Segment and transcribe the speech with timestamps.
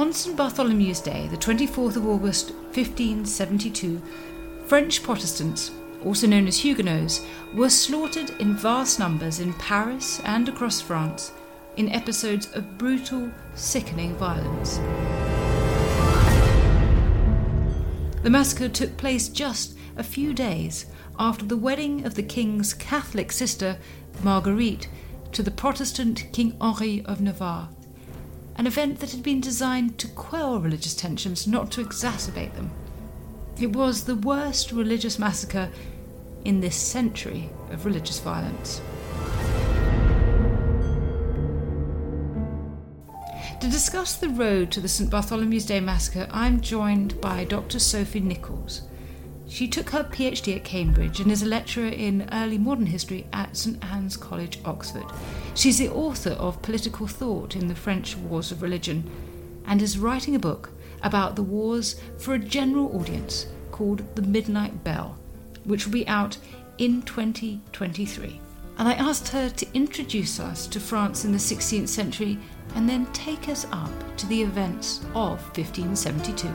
[0.00, 4.00] On St Bartholomew's Day, the 24th of August 1572,
[4.64, 7.20] French Protestants, also known as Huguenots,
[7.52, 11.32] were slaughtered in vast numbers in Paris and across France
[11.76, 14.78] in episodes of brutal, sickening violence.
[18.22, 20.86] The massacre took place just a few days
[21.18, 23.76] after the wedding of the king's Catholic sister,
[24.22, 24.88] Marguerite,
[25.32, 27.68] to the Protestant King Henri of Navarre,
[28.60, 32.70] an event that had been designed to quell religious tensions, not to exacerbate them.
[33.58, 35.70] It was the worst religious massacre
[36.44, 38.82] in this century of religious violence.
[43.60, 47.78] To discuss the road to the St Bartholomew's Day massacre, I'm joined by Dr.
[47.78, 48.82] Sophie Nicholls.
[49.50, 53.56] She took her PhD at Cambridge and is a lecturer in early modern history at
[53.56, 55.04] St Anne's College, Oxford.
[55.56, 59.10] She's the author of Political Thought in the French Wars of Religion
[59.66, 60.70] and is writing a book
[61.02, 65.18] about the wars for a general audience called The Midnight Bell,
[65.64, 66.38] which will be out
[66.78, 68.40] in 2023.
[68.78, 72.38] And I asked her to introduce us to France in the 16th century
[72.76, 76.48] and then take us up to the events of 1572.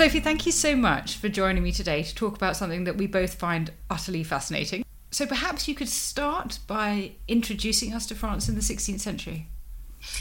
[0.00, 3.06] Sophie, thank you so much for joining me today to talk about something that we
[3.06, 4.82] both find utterly fascinating.
[5.10, 9.48] So perhaps you could start by introducing us to France in the 16th century.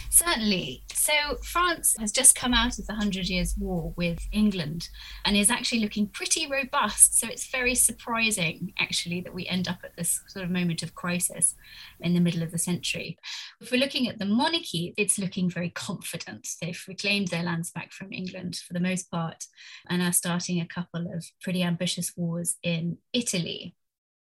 [0.10, 0.84] Certainly.
[0.94, 1.14] So,
[1.44, 4.90] France has just come out of the Hundred Years' War with England
[5.26, 7.18] and is actually looking pretty robust.
[7.18, 10.96] So, it's very surprising, actually, that we end up at this sort of moment of
[10.96, 11.56] crisis
[12.00, 13.18] in the middle of the century.
[13.62, 16.48] If we're looking at the monarchy, it's looking very confident.
[16.62, 19.46] They've reclaimed their lands back from England for the most part
[19.90, 23.76] and are starting a couple of pretty ambitious wars in Italy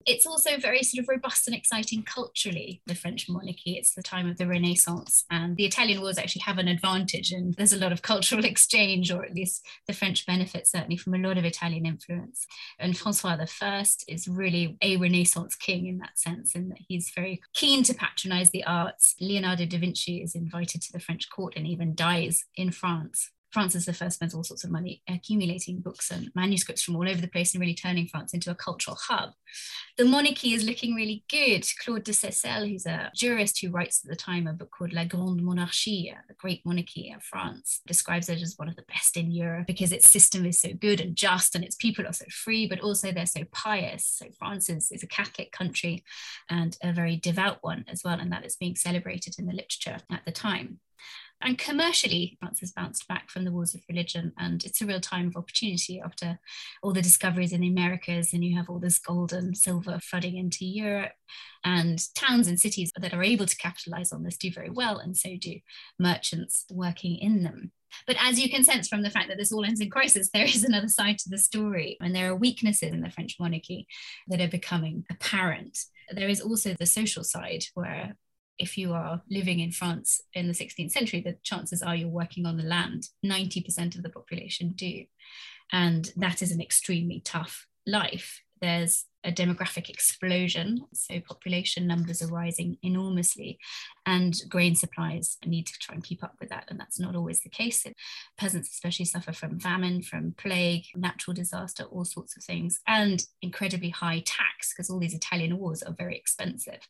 [0.06, 3.72] it's also very sort of robust and exciting culturally, the French monarchy.
[3.72, 7.32] It's the time of the Renaissance, and the Italian wars actually have an advantage.
[7.32, 11.14] And there's a lot of cultural exchange, or at least the French benefit certainly from
[11.14, 12.46] a lot of Italian influence.
[12.78, 17.42] And Francois I is really a Renaissance king in that sense, in that he's very
[17.54, 19.14] keen to patronize the arts.
[19.20, 23.30] Leonardo da Vinci is invited to the French court and even dies in France.
[23.56, 27.26] Francis I spends all sorts of money accumulating books and manuscripts from all over the
[27.26, 29.30] place and really turning France into a cultural hub.
[29.96, 31.66] The monarchy is looking really good.
[31.82, 35.04] Claude de Seyssel, who's a jurist who writes at the time a book called La
[35.04, 39.30] Grande Monarchie, the Great Monarchy of France, describes it as one of the best in
[39.30, 42.66] Europe because its system is so good and just and its people are so free,
[42.66, 44.06] but also they're so pious.
[44.06, 46.04] So France is, is a Catholic country
[46.50, 49.96] and a very devout one as well, and that is being celebrated in the literature
[50.10, 50.80] at the time.
[51.42, 55.00] And commercially, France has bounced back from the wars of religion, and it's a real
[55.00, 56.38] time of opportunity after
[56.82, 60.36] all the discoveries in the Americas, and you have all this gold and silver flooding
[60.36, 61.12] into Europe.
[61.62, 65.16] And towns and cities that are able to capitalize on this do very well, and
[65.16, 65.60] so do
[65.98, 67.72] merchants working in them.
[68.06, 70.44] But as you can sense from the fact that this all ends in crisis, there
[70.44, 73.86] is another side to the story, and there are weaknesses in the French monarchy
[74.28, 75.78] that are becoming apparent.
[76.10, 78.16] There is also the social side where
[78.58, 82.46] if you are living in France in the 16th century, the chances are you're working
[82.46, 83.08] on the land.
[83.24, 85.04] 90% of the population do.
[85.72, 88.42] And that is an extremely tough life.
[88.60, 93.58] There's a demographic explosion, so population numbers are rising enormously,
[94.06, 96.64] and grain supplies need to try and keep up with that.
[96.68, 97.84] And that's not always the case.
[98.38, 103.90] Peasants, especially, suffer from famine, from plague, natural disaster, all sorts of things, and incredibly
[103.90, 106.80] high tax because all these Italian wars are very expensive.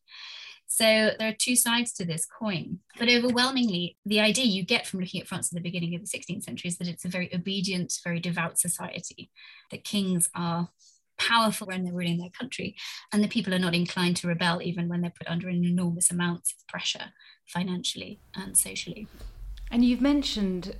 [0.67, 0.85] So
[1.19, 2.81] there are two sides to this coin.
[2.99, 6.19] But overwhelmingly, the idea you get from looking at France at the beginning of the
[6.19, 9.31] 16th century is that it's a very obedient, very devout society,
[9.71, 10.69] that kings are
[11.19, 12.77] powerful when they're ruling their country,
[13.13, 16.11] and the people are not inclined to rebel even when they're put under an enormous
[16.11, 17.13] amount of pressure
[17.47, 19.09] financially and socially.
[19.71, 20.77] And you've mentioned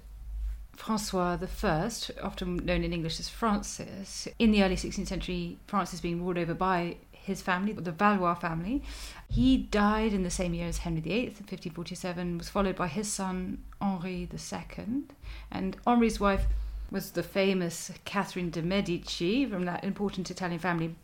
[0.77, 1.91] Francois I,
[2.23, 4.29] often known in English as Francis.
[4.39, 8.35] In the early 16th century, France is being ruled over by his family, the Valois
[8.35, 8.83] family.
[9.29, 13.59] He died in the same year as Henry VIII, 1547, was followed by his son
[13.81, 15.03] Henri II.
[15.51, 16.47] And Henri's wife
[16.91, 20.95] was the famous Catherine de' Medici from that important Italian family.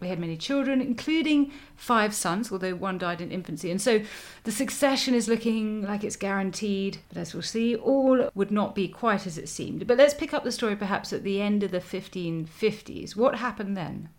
[0.00, 3.70] We had many children, including five sons, although one died in infancy.
[3.70, 4.02] And so
[4.44, 6.98] the succession is looking like it's guaranteed.
[7.08, 9.86] But as we'll see, all would not be quite as it seemed.
[9.86, 13.16] But let's pick up the story perhaps at the end of the 1550s.
[13.16, 14.10] What happened then?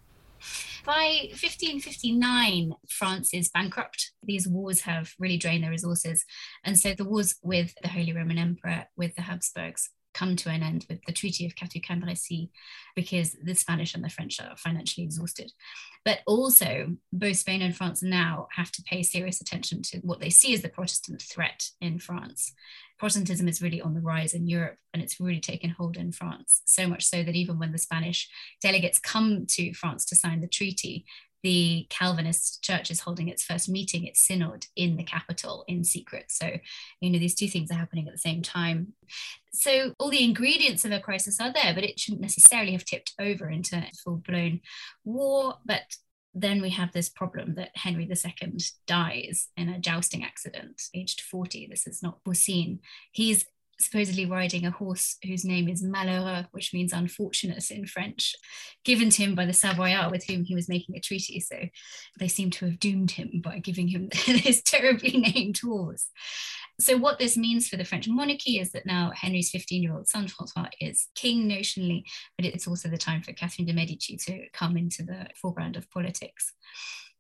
[0.86, 4.12] By 1559, France is bankrupt.
[4.22, 6.24] These wars have really drained their resources.
[6.64, 10.64] And so the wars with the Holy Roman Emperor, with the Habsburgs, come to an
[10.64, 12.50] end with the Treaty of Cateau-Cambrésis
[12.96, 15.52] because the Spanish and the French are financially exhausted.
[16.04, 20.30] But also, both Spain and France now have to pay serious attention to what they
[20.30, 22.54] see as the Protestant threat in France.
[22.98, 26.62] Protestantism is really on the rise in Europe and it's really taken hold in France.
[26.66, 28.30] So much so that even when the Spanish
[28.62, 31.06] delegates come to France to sign the treaty,
[31.46, 36.26] the Calvinist church is holding its first meeting, its synod in the capital in secret.
[36.30, 36.54] So,
[37.02, 38.94] you know, these two things are happening at the same time.
[39.54, 43.14] So, all the ingredients of a crisis are there, but it shouldn't necessarily have tipped
[43.20, 44.62] over into full blown
[45.04, 45.60] war.
[45.64, 45.84] But
[46.34, 48.58] then we have this problem that Henry II
[48.88, 51.68] dies in a jousting accident, aged 40.
[51.68, 52.80] This is not foreseen.
[53.12, 53.46] He's
[53.80, 58.36] supposedly riding a horse whose name is Malheureux, which means unfortunate in French,
[58.84, 61.40] given to him by the Savoyard with whom he was making a treaty.
[61.40, 61.58] So
[62.20, 66.10] they seem to have doomed him by giving him this terribly named horse.
[66.80, 70.08] So, what this means for the French monarchy is that now Henry's 15 year old
[70.08, 72.04] son, Francois, is king notionally,
[72.38, 75.90] but it's also the time for Catherine de' Medici to come into the foreground of
[75.90, 76.52] politics.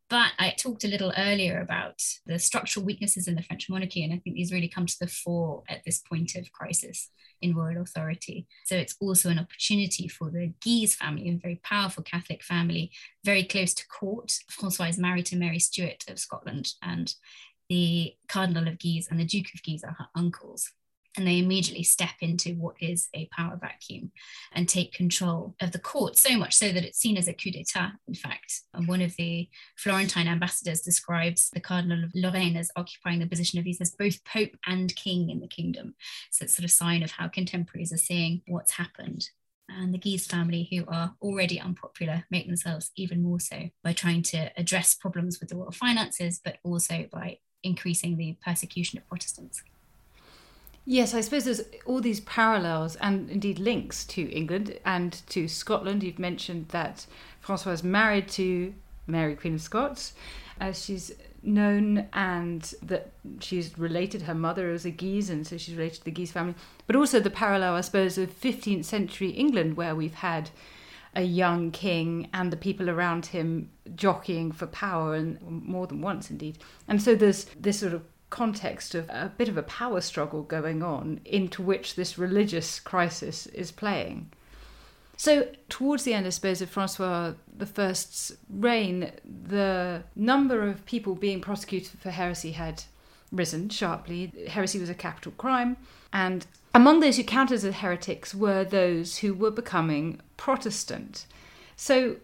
[0.07, 4.13] But I talked a little earlier about the structural weaknesses in the French monarchy, and
[4.13, 7.09] I think these really come to the fore at this point of crisis
[7.41, 8.47] in royal authority.
[8.65, 12.91] So it's also an opportunity for the Guise family, a very powerful Catholic family,
[13.23, 14.31] very close to court.
[14.49, 17.15] Francois is married to Mary Stuart of Scotland, and
[17.67, 20.71] the Cardinal of Guise and the Duke of Guise are her uncles
[21.17, 24.11] and they immediately step into what is a power vacuum
[24.53, 27.51] and take control of the court so much so that it's seen as a coup
[27.51, 28.61] d'etat in fact.
[28.73, 33.59] And one of the florentine ambassadors describes the cardinal of lorraine as occupying the position
[33.59, 35.95] of as both pope and king in the kingdom.
[36.31, 39.29] So it's sort of sign of how contemporaries are seeing what's happened.
[39.67, 44.21] And the Guise family, who are already unpopular, make themselves even more so by trying
[44.23, 49.63] to address problems with the royal finances, but also by increasing the persecution of Protestants.
[50.87, 56.03] Yes, I suppose there's all these parallels and indeed links to England and to Scotland.
[56.03, 57.07] You've mentioned that
[57.39, 58.73] Francois is married to
[59.07, 60.13] Mary, Queen of Scots,
[60.59, 61.11] as she's
[61.41, 64.21] known, and that she's related.
[64.23, 66.55] Her mother was a Guise, and so she's related to the Guise family.
[66.85, 70.51] But also the parallel, I suppose, of 15th century England, where we've had
[71.15, 76.29] a young king and the people around him jockeying for power, and more than once,
[76.29, 76.59] indeed.
[76.87, 78.03] And so there's this sort of
[78.35, 83.47] context of a bit of a power struggle going on into which this religious crisis
[83.47, 84.29] is playing.
[85.15, 87.35] So, towards the end, I suppose, of Francois
[87.77, 92.83] I's reign, the number of people being prosecuted for heresy had
[93.31, 94.33] risen sharply.
[94.49, 95.77] Heresy was a capital crime,
[96.11, 101.25] and among those who counted as heretics were those who were becoming Protestant.
[101.77, 102.17] So,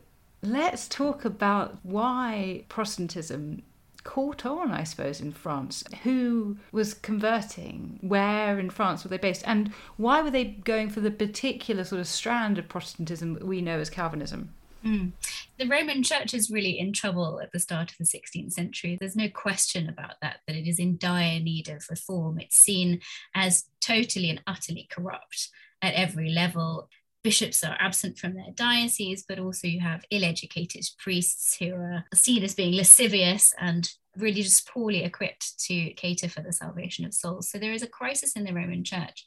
[0.44, 3.64] let's talk about why Protestantism
[4.04, 5.84] caught on, I suppose, in France.
[6.04, 8.00] Who was converting?
[8.02, 9.44] Where in France were they based?
[9.46, 13.62] And why were they going for the particular sort of strand of Protestantism that we
[13.62, 14.54] know as Calvinism?
[14.84, 15.12] Mm.
[15.60, 18.98] The Roman Church is really in trouble at the start of the 16th century.
[19.00, 22.40] There's no question about that, that it is in dire need of reform.
[22.40, 23.02] It's seen
[23.36, 25.50] as totally and utterly corrupt
[25.82, 26.90] at every level
[27.24, 32.04] bishops are absent from their diocese, but also you have ill educated priests who are
[32.14, 37.14] seen as being lascivious and really just poorly equipped to cater for the salvation of
[37.14, 37.50] souls.
[37.50, 39.26] So there is a crisis in the Roman Church.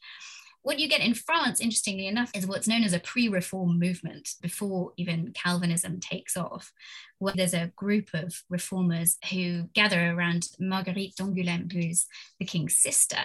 [0.63, 4.31] What you get in France, interestingly enough, is what's known as a pre reform movement
[4.41, 6.73] before even Calvinism takes off,
[7.19, 12.07] where there's a group of reformers who gather around Marguerite d'Angoulême, who's
[12.39, 13.19] the king's sister,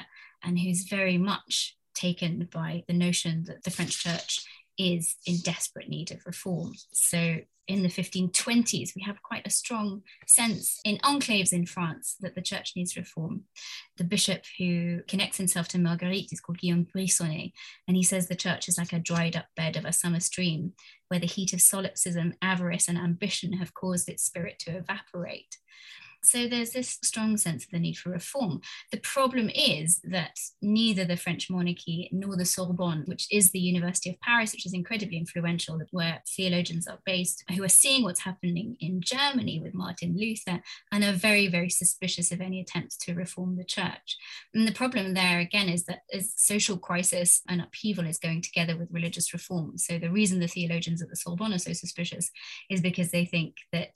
[0.44, 4.42] and who's very much taken by the notion that the French church
[4.80, 6.74] is in desperate need of reform.
[6.94, 12.34] So in the 1520s, we have quite a strong sense in enclaves in France that
[12.34, 13.44] the church needs reform.
[13.98, 17.52] The bishop who connects himself to Marguerite is called Guillaume Briçonnet,
[17.88, 20.74] and he says the church is like a dried up bed of a summer stream
[21.10, 25.58] where the heat of solipsism, avarice, and ambition have caused its spirit to evaporate.
[26.24, 28.62] So there's this strong sense of the need for reform.
[28.92, 34.10] The problem is that neither the French monarchy nor the Sorbonne, which is the University
[34.10, 38.76] of Paris, which is incredibly influential, where theologians are based, who are seeing what's happening
[38.80, 40.62] in Germany with Martin Luther
[40.92, 44.18] and are very, very suspicious of any attempts to reform the church.
[44.54, 48.78] And the problem there, again, is that as social crisis and upheaval is going together
[48.78, 49.78] with religious reform.
[49.78, 52.30] So the reason the theologians at the Sorbonne are so suspicious
[52.70, 53.96] is because they think that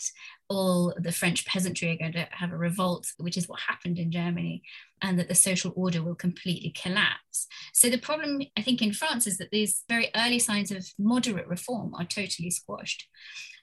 [0.50, 4.12] all the French peasantry are going to have a revolt, which is what happened in
[4.12, 4.62] Germany,
[5.02, 7.48] and that the social order will completely collapse.
[7.74, 11.48] So the problem, I think, in France is that these very early signs of moderate
[11.48, 13.08] reform are totally squashed.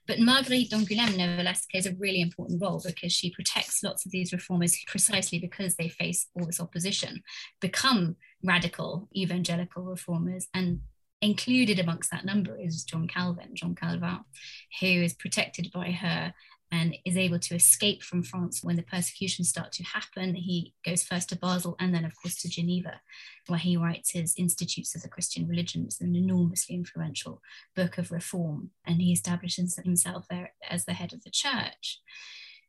[0.06, 4.32] But Marguerite d'Angoulême, nevertheless, plays a really important role because she protects lots of these
[4.32, 7.22] reformers precisely because they face all this opposition,
[7.60, 10.80] become radical evangelical reformers, and
[11.22, 14.20] included amongst that number is John Calvin, John Calvin,
[14.80, 16.34] who is protected by her
[16.72, 20.34] and is able to escape from France when the persecutions start to happen.
[20.34, 23.00] He goes first to Basel and then, of course, to Geneva,
[23.48, 25.84] where he writes his Institutes of the Christian Religion.
[25.84, 27.42] It's an enormously influential
[27.74, 32.00] book of reform, and he establishes himself there as the head of the church.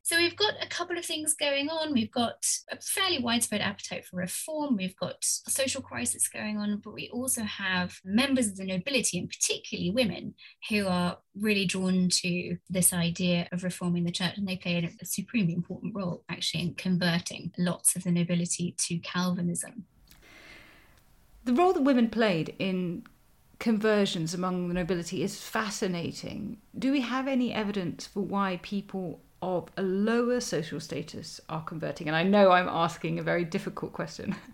[0.04, 1.92] So we've got a couple of things going on.
[1.92, 4.76] We've got a fairly widespread appetite for reform.
[4.76, 9.20] We've got a social crisis going on, but we also have members of the nobility,
[9.20, 10.34] and particularly women,
[10.68, 14.36] who are really drawn to this idea of reforming the church.
[14.36, 18.74] And they play a, a supremely important role, actually, in converting lots of the nobility
[18.78, 19.84] to Calvinism.
[21.44, 23.04] The role that women played in
[23.60, 26.58] conversions among the nobility is fascinating.
[26.76, 32.06] Do we have any evidence for why people of a lower social status are converting?
[32.06, 34.34] And I know I'm asking a very difficult question.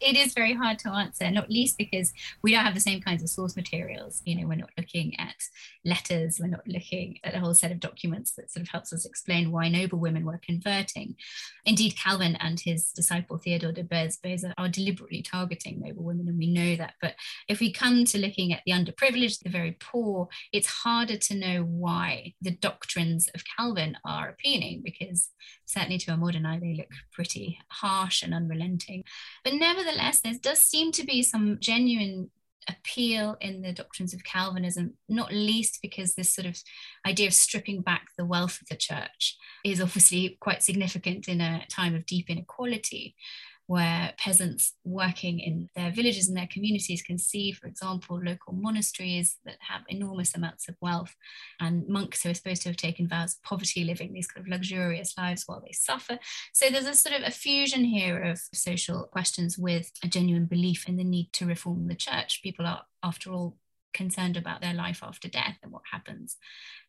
[0.00, 2.12] it is very hard to answer, not least because
[2.42, 4.22] we don't have the same kinds of source materials.
[4.24, 5.36] You know, we're not looking at
[5.84, 9.06] letters, we're not looking at a whole set of documents that sort of helps us
[9.06, 11.16] explain why noble women were converting.
[11.64, 16.52] Indeed, Calvin and his disciple Theodore de Beza are deliberately targeting noble women, and we
[16.52, 16.94] know that.
[17.00, 17.14] But
[17.48, 21.62] if we come to looking at the underprivileged, the very poor, it's harder to know
[21.62, 25.30] why the doctrines of Calvin are appealing because
[25.66, 29.04] certainly to a modern eye, they look pretty harsh and unrelenting.
[29.44, 32.30] But never nevertheless, there does seem to be some genuine
[32.68, 36.58] appeal in the doctrines of Calvinism, not least because this sort of
[37.06, 41.64] idea of stripping back the wealth of the church is obviously quite significant in a
[41.70, 43.14] time of deep inequality
[43.66, 49.38] where peasants working in their villages and their communities can see, for example, local monasteries
[49.44, 51.14] that have enormous amounts of wealth
[51.60, 54.50] and monks who are supposed to have taken vows of poverty, living these kind of
[54.50, 56.18] luxurious lives while they suffer.
[56.52, 60.88] So there's a sort of a fusion here of social questions with a genuine belief
[60.88, 62.42] in the need to reform the church.
[62.42, 63.56] People are, after all,
[63.92, 66.36] concerned about their life after death and what happens.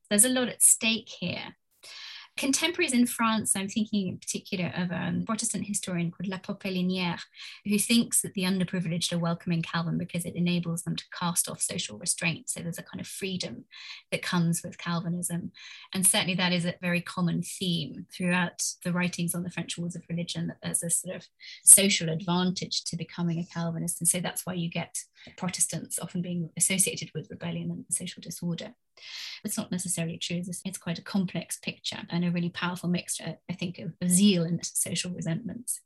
[0.10, 1.56] There's a lot at stake here.
[2.38, 7.20] Contemporaries in France, I'm thinking in particular of a um, Protestant historian called La Popelinière,
[7.66, 11.62] who thinks that the underprivileged are welcoming Calvin because it enables them to cast off
[11.62, 12.50] social restraint.
[12.50, 13.66] So there's a kind of freedom
[14.12, 15.52] that comes with Calvinism.
[15.94, 19.96] And certainly that is a very common theme throughout the writings on the French wars
[19.96, 21.26] of religion, that there's a sort of
[21.64, 24.00] social advantage to becoming a Calvinist.
[24.00, 25.00] And so that's why you get
[25.38, 28.76] Protestants often being associated with rebellion and social disorder.
[29.44, 30.42] It's not necessarily true.
[30.66, 34.44] It's quite a complex picture and a really powerful mixture, I think, of, of zeal
[34.44, 35.82] and social resentments.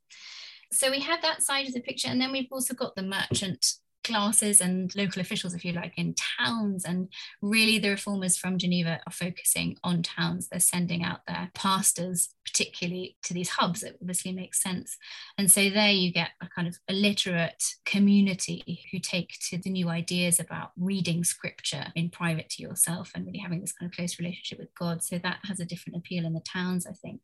[0.72, 3.74] So we have that side of the picture, and then we've also got the merchant
[4.12, 6.86] classes and local officials, if you like, in towns.
[6.86, 7.10] And
[7.42, 10.48] really, the reformers from Geneva are focusing on towns.
[10.48, 13.84] They're sending out their pastors, particularly to these hubs.
[13.84, 14.98] It obviously makes sense.
[15.38, 19.90] And so there you get a kind of illiterate community who take to the new
[19.90, 24.20] ideas about reading scripture in private to yourself and really having this kind of close
[24.20, 25.04] relationship with God.
[25.04, 27.22] So that has a different appeal in the towns, I think.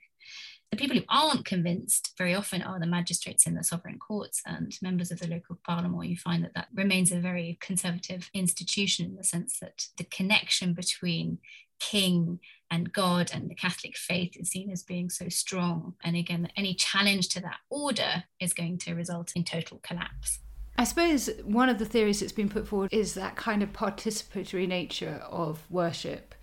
[0.71, 4.77] The people who aren't convinced very often are the magistrates in the sovereign courts and
[4.81, 6.09] members of the local parliament.
[6.09, 10.73] You find that that remains a very conservative institution in the sense that the connection
[10.73, 11.39] between
[11.79, 15.93] king and God and the Catholic faith is seen as being so strong.
[16.03, 20.39] And again, any challenge to that order is going to result in total collapse.
[20.77, 24.67] I suppose one of the theories that's been put forward is that kind of participatory
[24.67, 26.35] nature of worship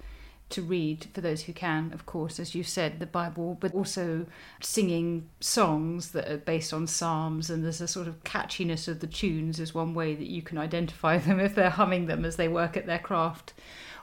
[0.50, 4.26] to read for those who can, of course, as you said, the Bible, but also
[4.60, 7.50] singing songs that are based on psalms.
[7.50, 10.58] And there's a sort of catchiness of the tunes, is one way that you can
[10.58, 13.54] identify them if they're humming them as they work at their craft.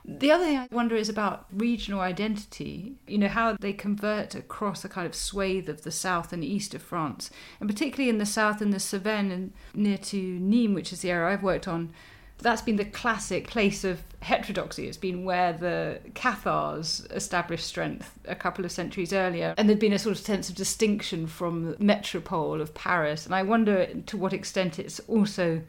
[0.03, 4.83] The other thing I wonder is about regional identity, you know, how they convert across
[4.83, 7.29] a kind of swathe of the south and east of France,
[7.59, 11.11] and particularly in the south in the Cevennes and near to Nîmes, which is the
[11.11, 11.93] area I've worked on.
[12.41, 14.87] That's been the classic place of heterodoxy.
[14.87, 19.53] It's been where the Cathars established strength a couple of centuries earlier.
[19.57, 23.25] And there'd been a sort of sense of distinction from the metropole of Paris.
[23.25, 25.61] And I wonder to what extent it's also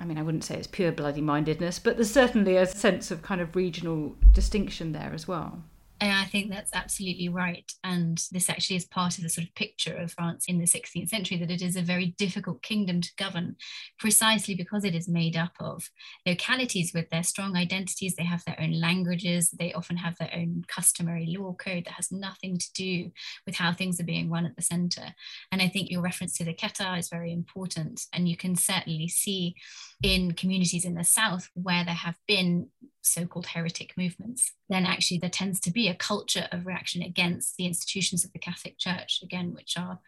[0.00, 3.22] I mean, I wouldn't say it's pure bloody mindedness, but there's certainly a sense of
[3.22, 5.62] kind of regional distinction there as well.
[6.10, 7.70] I think that's absolutely right.
[7.84, 11.08] And this actually is part of the sort of picture of France in the 16th
[11.08, 13.56] century that it is a very difficult kingdom to govern
[13.98, 15.88] precisely because it is made up of
[16.26, 18.16] localities with their strong identities.
[18.16, 22.10] They have their own languages, they often have their own customary law code that has
[22.10, 23.10] nothing to do
[23.46, 25.14] with how things are being run at the center.
[25.52, 28.06] And I think your reference to the Cathars is very important.
[28.12, 29.54] And you can certainly see
[30.02, 32.68] in communities in the South where there have been
[33.02, 37.56] so called heretic movements, then actually there tends to be a culture of reaction against
[37.56, 39.98] the institutions of the Catholic Church, again, which are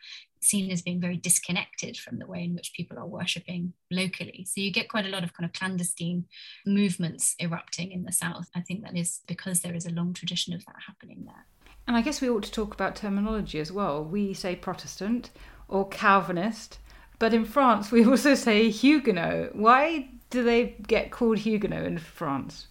[0.40, 4.46] seen as being very disconnected from the way in which people are worshipping locally.
[4.48, 6.26] So you get quite a lot of kind of clandestine
[6.66, 8.48] movements erupting in the South.
[8.54, 11.46] I think that is because there is a long tradition of that happening there.
[11.86, 14.04] And I guess we ought to talk about terminology as well.
[14.04, 15.30] We say Protestant
[15.68, 16.78] or Calvinist,
[17.18, 19.56] but in France we also say Huguenot.
[19.56, 22.68] Why do they get called Huguenot in France?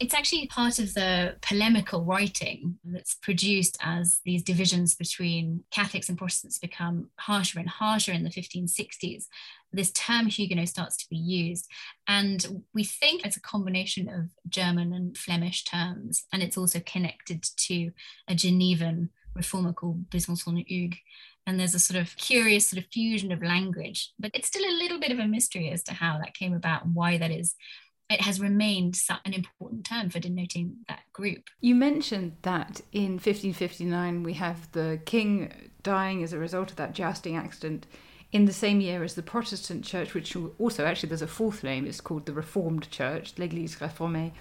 [0.00, 6.18] It's actually part of the polemical writing that's produced as these divisions between Catholics and
[6.18, 9.26] Protestants become harsher and harsher in the 1560s.
[9.72, 11.66] This term Huguenot starts to be used.
[12.08, 16.24] And we think it's a combination of German and Flemish terms.
[16.32, 17.90] And it's also connected to
[18.28, 20.98] a Genevan reformer called Besançon Hugues.
[21.46, 24.78] And there's a sort of curious sort of fusion of language, but it's still a
[24.78, 27.54] little bit of a mystery as to how that came about and why that is
[28.08, 31.48] it has remained an important term for denoting that group.
[31.60, 36.92] You mentioned that in 1559 we have the king dying as a result of that
[36.92, 37.86] jousting accident
[38.32, 41.86] in the same year as the Protestant Church, which also actually there's a fourth name,
[41.86, 44.32] it's called the Reformed Church, l'Église réformée,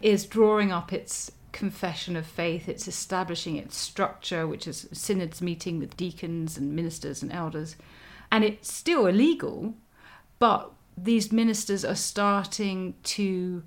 [0.00, 5.78] is drawing up its confession of faith, it's establishing its structure, which is synods meeting
[5.78, 7.76] with deacons and ministers and elders.
[8.32, 9.74] And it's still illegal,
[10.38, 13.62] but these ministers are starting to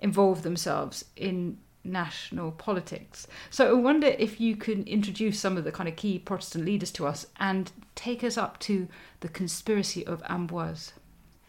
[0.00, 3.26] involve themselves in national politics.
[3.50, 6.90] So I wonder if you can introduce some of the kind of key Protestant leaders
[6.92, 8.88] to us and take us up to
[9.20, 10.92] the conspiracy of Amboise.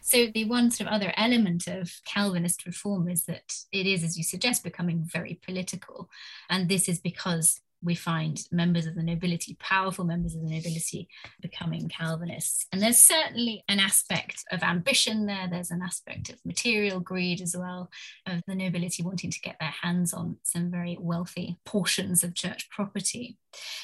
[0.01, 4.17] So the one sort of other element of Calvinist reform is that it is, as
[4.17, 6.09] you suggest, becoming very political.
[6.49, 11.07] And this is because we find members of the nobility, powerful members of the nobility,
[11.41, 12.65] becoming Calvinists.
[12.71, 15.47] And there's certainly an aspect of ambition there.
[15.49, 17.89] There's an aspect of material greed as well,
[18.25, 22.69] of the nobility wanting to get their hands on some very wealthy portions of church
[22.69, 23.37] property.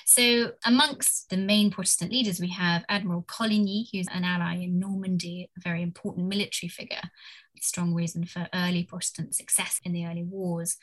[0.06, 5.50] So, amongst the main Protestant leaders, we have Admiral Coligny, who's an ally in Normandy,
[5.58, 7.02] a very important military figure
[7.62, 10.78] strong reason for early Protestant success in the early wars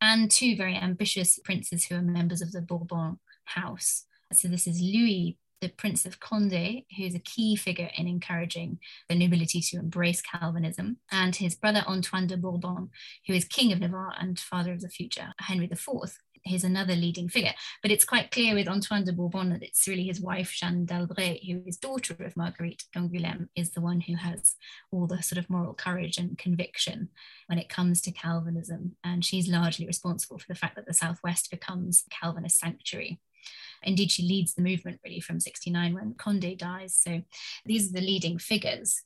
[0.00, 4.04] and two very ambitious princes who are members of the Bourbon house.
[4.32, 9.14] So this is Louis, the Prince of Condé, who's a key figure in encouraging the
[9.14, 12.90] nobility to embrace Calvinism, and his brother Antoine de Bourbon,
[13.26, 15.88] who is King of Navarre and father of the future Henry IV,
[16.48, 17.54] he's another leading figure.
[17.82, 21.44] But it's quite clear with Antoine de Bourbon that it's really his wife, Jeanne d'Albret,
[21.44, 24.56] who is daughter of Marguerite d'Angoulême, is the one who has
[24.90, 27.08] all the sort of moral courage and conviction
[27.46, 28.96] when it comes to Calvinism.
[29.04, 33.20] And she's largely responsible for the fact that the Southwest becomes Calvinist sanctuary.
[33.82, 36.94] Indeed, she leads the movement really from 69 when Conde dies.
[36.94, 37.22] So
[37.64, 39.02] these are the leading figures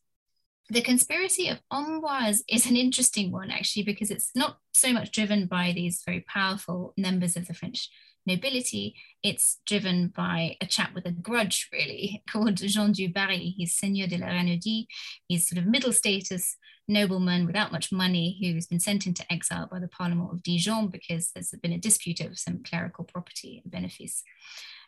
[0.73, 5.47] the conspiracy of Amboise is an interesting one, actually, because it's not so much driven
[5.47, 7.91] by these very powerful members of the French
[8.25, 8.95] nobility.
[9.23, 13.55] It's driven by a chap with a grudge, really, called Jean du Barry.
[13.55, 14.87] He's Seigneur de la Renaudie.
[15.29, 16.57] He's sort of middle status
[16.89, 21.33] nobleman without much money who's been sent into exile by the Parliament of Dijon because
[21.33, 24.23] there's been a dispute over some clerical property and benefice.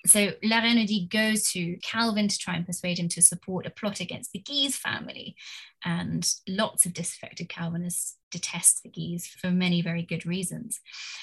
[0.07, 4.01] So La Renaudie goes to Calvin to try and persuade him to support a plot
[4.01, 5.35] against the Guise family.
[5.85, 10.81] And lots of disaffected Calvinists detest the Guise for many very good reasons.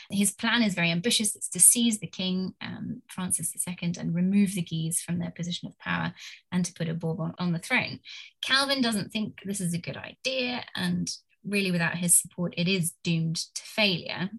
[0.10, 1.36] His plan is very ambitious.
[1.36, 5.68] It's to seize the king, um, Francis II, and remove the Guise from their position
[5.68, 6.14] of power
[6.52, 8.00] and to put a Bourbon on the throne.
[8.44, 10.64] Calvin doesn't think this is a good idea.
[10.76, 11.10] And
[11.46, 14.30] really, without his support, it is doomed to failure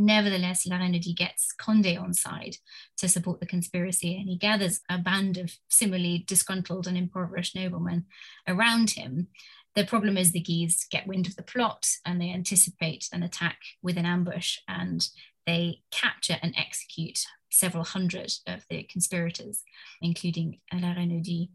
[0.00, 2.58] Nevertheless, La Renaudie gets Conde on side
[2.98, 8.06] to support the conspiracy, and he gathers a band of similarly disgruntled and impoverished noblemen
[8.46, 9.26] around him.
[9.74, 13.58] The problem is the Guise get wind of the plot and they anticipate an attack
[13.82, 15.08] with an ambush, and
[15.46, 19.62] they capture and execute several hundred of the conspirators,
[20.00, 21.48] including La Renaudie.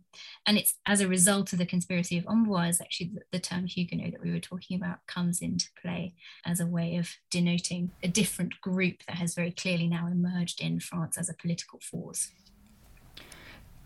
[0.45, 4.12] And it's as a result of the conspiracy of Amboise, actually, the, the term Huguenot
[4.12, 6.13] that we were talking about comes into play
[6.45, 10.79] as a way of denoting a different group that has very clearly now emerged in
[10.79, 12.32] France as a political force.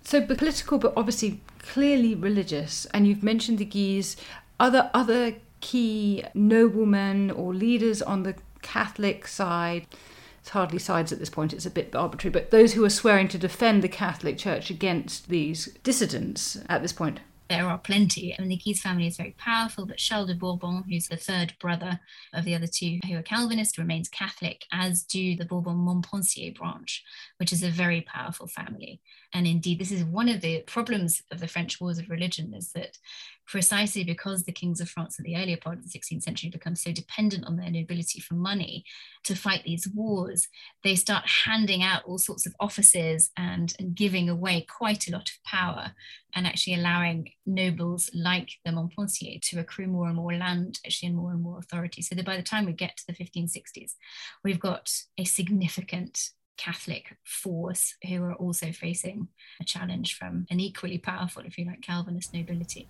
[0.03, 2.85] So political, but obviously clearly religious.
[2.93, 4.15] And you've mentioned the Guise.
[4.59, 9.85] Other other key noblemen or leaders on the Catholic side
[10.47, 13.27] it's hardly sides at this point, it's a bit arbitrary, but those who are swearing
[13.27, 18.35] to defend the Catholic Church against these dissidents at this point there are plenty.
[18.37, 21.53] I mean, the Guise family is very powerful, but Charles de Bourbon, who's the third
[21.59, 21.99] brother
[22.33, 27.03] of the other two who are Calvinist, remains Catholic, as do the Bourbon Montpensier branch,
[27.37, 29.01] which is a very powerful family.
[29.33, 32.71] And indeed, this is one of the problems of the French wars of religion is
[32.73, 32.97] that
[33.47, 36.75] precisely because the kings of France in the earlier part of the 16th century become
[36.75, 38.83] so dependent on their nobility for money
[39.23, 40.47] to fight these wars,
[40.83, 45.29] they start handing out all sorts of offices and, and giving away quite a lot
[45.29, 45.93] of power
[46.35, 51.17] and actually allowing nobles like the Montpensier to accrue more and more land, actually, and
[51.17, 52.01] more and more authority.
[52.01, 53.93] So that by the time we get to the 1560s,
[54.43, 59.29] we've got a significant Catholic force who are also facing
[59.61, 62.89] a challenge from an equally powerful, if you like, Calvinist nobility.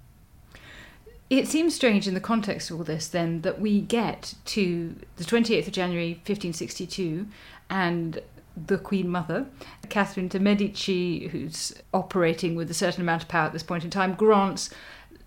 [1.29, 5.25] It seems strange in the context of all this, then, that we get to the
[5.25, 7.27] 28th of January 1562
[7.69, 8.21] and
[8.65, 9.45] the Queen Mother,
[9.89, 13.89] Catherine de' Medici, who's operating with a certain amount of power at this point in
[13.89, 14.69] time, grants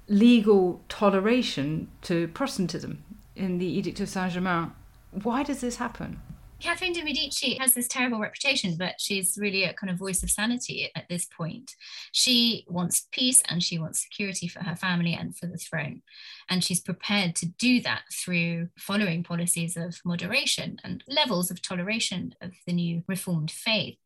[0.09, 3.05] legal toleration to Protestantism
[3.37, 4.73] in the Edict of Saint Germain.
[5.13, 6.21] Why does this happen?
[6.61, 10.31] Catherine de' Medici has this terrible reputation, but she's really a kind of voice of
[10.31, 11.75] sanity at this point.
[12.13, 16.03] She wants peace and she wants security for her family and for the throne.
[16.51, 22.35] And she's prepared to do that through following policies of moderation and levels of toleration
[22.43, 23.97] of the new reformed faith.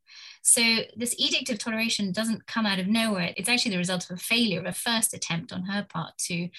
[0.43, 0.63] So,
[0.97, 3.33] this edict of toleration doesn't come out of nowhere.
[3.37, 6.51] It's actually the result of a failure of a first attempt on her part to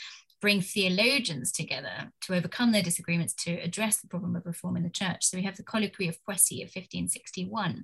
[0.46, 4.92] bring theologians together to overcome their disagreements to address the problem of reform in the
[4.92, 5.26] church.
[5.26, 7.84] So we have the Colloquy of Poissy of 1561,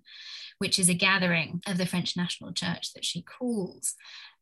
[0.60, 3.96] which is a gathering of the French National Church that she calls.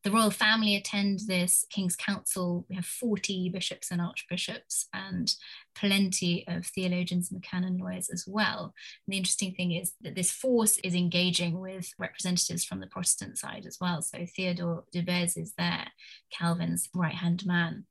[0.04, 2.66] The royal family attend this King's Council.
[2.70, 5.34] We have 40 bishops and archbishops and
[5.74, 8.74] plenty of theologians and canon lawyers as well.
[9.08, 13.38] And the interesting thing is that this force is engaging with representatives from the Protestant
[13.38, 14.02] side as well.
[14.02, 15.88] So Theodore de is there,
[16.38, 17.86] Calvin's right hand man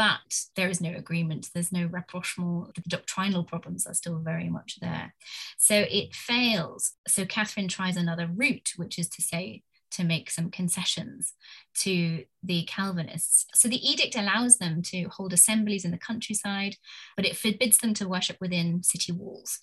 [0.00, 4.78] but there is no agreement, there's no rapprochement, the doctrinal problems are still very much
[4.80, 5.14] there.
[5.58, 6.92] So it fails.
[7.06, 11.34] So Catherine tries another route, which is to say, to make some concessions
[11.80, 13.44] to the Calvinists.
[13.52, 16.76] So the edict allows them to hold assemblies in the countryside,
[17.14, 19.58] but it forbids them to worship within city walls.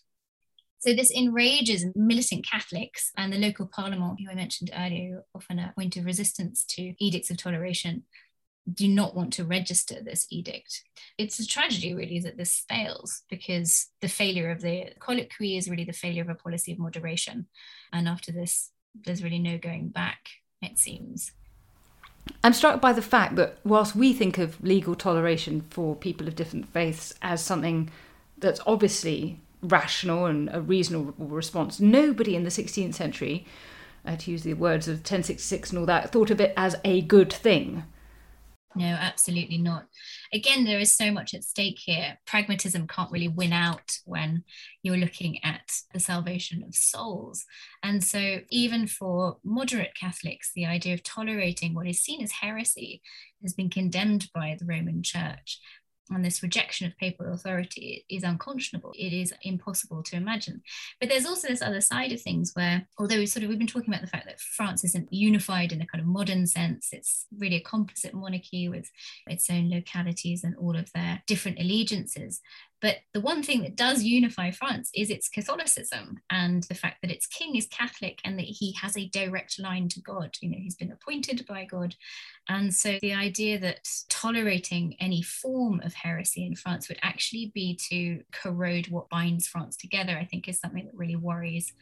[0.77, 5.73] So this enrages militant Catholics and the local parliament, who I mentioned earlier, often a
[5.75, 8.03] point of resistance to edicts of toleration,
[8.71, 10.83] do not want to register this edict.
[11.17, 15.85] It's a tragedy, really, that this fails because the failure of the colloquy is really
[15.85, 17.47] the failure of a policy of moderation.
[17.93, 18.71] And after this,
[19.05, 20.29] there's really no going back,
[20.61, 21.31] it seems.
[22.43, 26.35] I'm struck by the fact that whilst we think of legal toleration for people of
[26.35, 27.89] different faiths as something
[28.37, 33.45] that's obviously rational and a reasonable response, nobody in the 16th century,
[34.05, 37.01] uh, to use the words of 1066 and all that, thought of it as a
[37.01, 37.83] good thing.
[38.77, 39.87] No, absolutely not.
[40.31, 42.19] Again, there is so much at stake here.
[42.27, 44.43] Pragmatism can't really win out when
[44.83, 47.43] you're looking at the salvation of souls.
[47.81, 53.01] And so, even for moderate Catholics, the idea of tolerating what is seen as heresy
[53.41, 55.59] has been condemned by the Roman Church
[56.09, 58.93] and this rejection of papal authority is unconscionable.
[58.97, 60.61] It is impossible to imagine.
[60.99, 63.67] But there's also this other side of things where, although we sort of we've been
[63.67, 67.25] talking about the fact that France isn't unified in a kind of modern sense, it's
[67.37, 68.89] really a composite monarchy with
[69.27, 72.41] its own localities and all of their different allegiances.
[72.81, 77.11] But the one thing that does unify France is its Catholicism and the fact that
[77.11, 80.37] its king is Catholic and that he has a direct line to God.
[80.41, 81.95] You know, he's been appointed by God.
[82.47, 87.75] And so the idea that tolerating any form of heresy in France would actually be
[87.89, 91.73] to corrode what binds France together, I think is something that really worries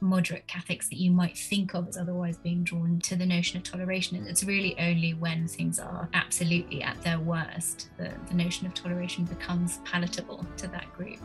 [0.00, 3.64] moderate Catholics that you might think of as otherwise being drawn to the notion of
[3.64, 4.24] toleration.
[4.26, 9.24] It's really only when things are absolutely at their worst that the notion of toleration
[9.24, 11.20] becomes palatable to that group.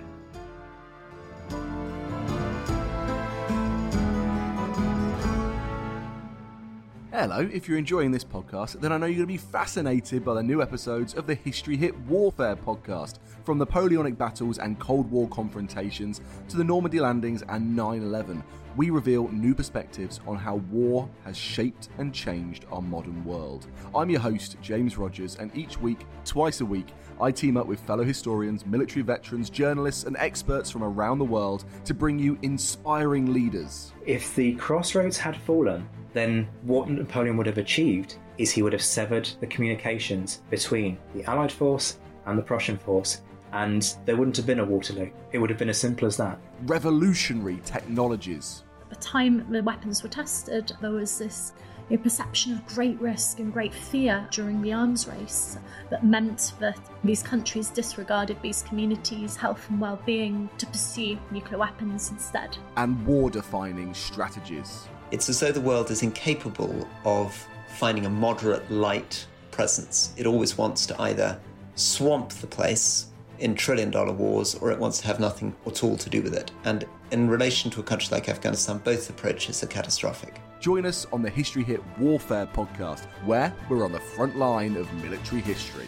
[7.14, 10.34] Hello, if you're enjoying this podcast, then I know you're going to be fascinated by
[10.34, 15.28] the new episodes of the History Hit Warfare podcast, from Napoleonic battles and Cold War
[15.28, 18.42] confrontations to the Normandy landings and 9 11.
[18.78, 23.68] We reveal new perspectives on how war has shaped and changed our modern world.
[23.94, 27.82] I'm your host, James Rogers, and each week, twice a week, I team up with
[27.82, 33.34] fellow historians, military veterans, journalists, and experts from around the world to bring you inspiring
[33.34, 33.92] leaders.
[34.06, 38.82] If the crossroads had fallen, then what Napoleon would have achieved is he would have
[38.82, 43.22] severed the communications between the Allied force and the Prussian force,
[43.54, 45.10] and there wouldn't have been a Waterloo.
[45.32, 46.40] It would have been as simple as that.
[46.64, 48.64] Revolutionary technologies.
[48.84, 51.54] At the time the weapons were tested, there was this
[51.90, 55.58] you know, perception of great risk and great fear during the arms race
[55.90, 61.60] that meant that these countries disregarded these communities' health and well being to pursue nuclear
[61.60, 62.58] weapons instead.
[62.78, 64.88] And war defining strategies.
[65.12, 67.36] It's as though the world is incapable of
[67.68, 70.14] finding a moderate light presence.
[70.16, 71.38] It always wants to either
[71.76, 73.08] swamp the place
[73.40, 76.34] in trillion dollar wars or it wants to have nothing at all to do with
[76.34, 76.52] it.
[76.64, 80.40] And in relation to a country like Afghanistan, both approaches are catastrophic.
[80.62, 84.92] Join us on the History Hit Warfare podcast, where we're on the front line of
[85.04, 85.88] military history.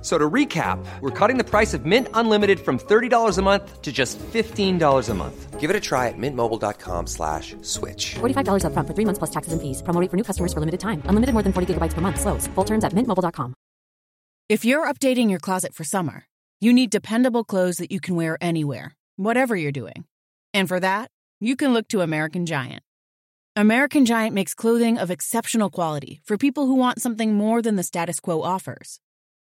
[0.00, 3.82] F- So to recap, we're cutting the price of Mint Unlimited from $30 a month
[3.82, 5.60] to just $15 a month.
[5.60, 8.14] Give it a try at mintmobile.com slash switch.
[8.20, 9.82] $45 upfront for three months plus taxes and fees.
[9.82, 11.02] Promo for new customers for limited time.
[11.04, 12.18] Unlimited more than 40 gigabytes per month.
[12.18, 12.46] Slows.
[12.54, 13.52] Full terms at mintmobile.com.
[14.48, 16.24] If you're updating your closet for summer,
[16.60, 20.04] you need dependable clothes that you can wear anywhere, whatever you're doing.
[20.54, 21.10] And for that,
[21.40, 22.82] you can look to American Giant.
[23.56, 27.82] American Giant makes clothing of exceptional quality for people who want something more than the
[27.82, 28.98] status quo offers.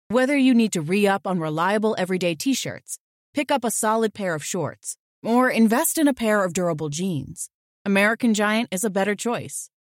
[0.10, 3.00] Whether you need to re up on reliable everyday t shirts,
[3.34, 7.50] pick up a solid pair of shorts, or invest in a pair of durable jeans,
[7.86, 9.72] American Giant is a better choice.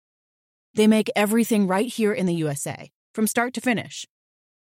[0.73, 4.07] They make everything right here in the USA, from start to finish.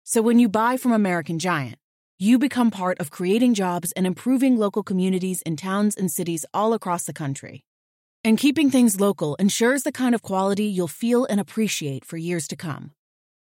[0.04, 1.78] So when you buy from American Giant,
[2.18, 6.74] you become part of creating jobs and improving local communities in towns and cities all
[6.74, 7.64] across the country.
[8.22, 12.46] And keeping things local ensures the kind of quality you'll feel and appreciate for years
[12.48, 12.90] to come.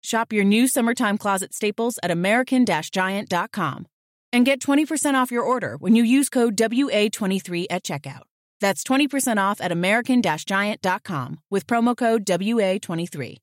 [0.01, 3.87] Shop your new summertime closet staples at American-Giant.com
[4.33, 8.23] and get 20% off your order when you use code WA23 at checkout.
[8.59, 13.37] That's 20% off at American-Giant.com with promo code WA23.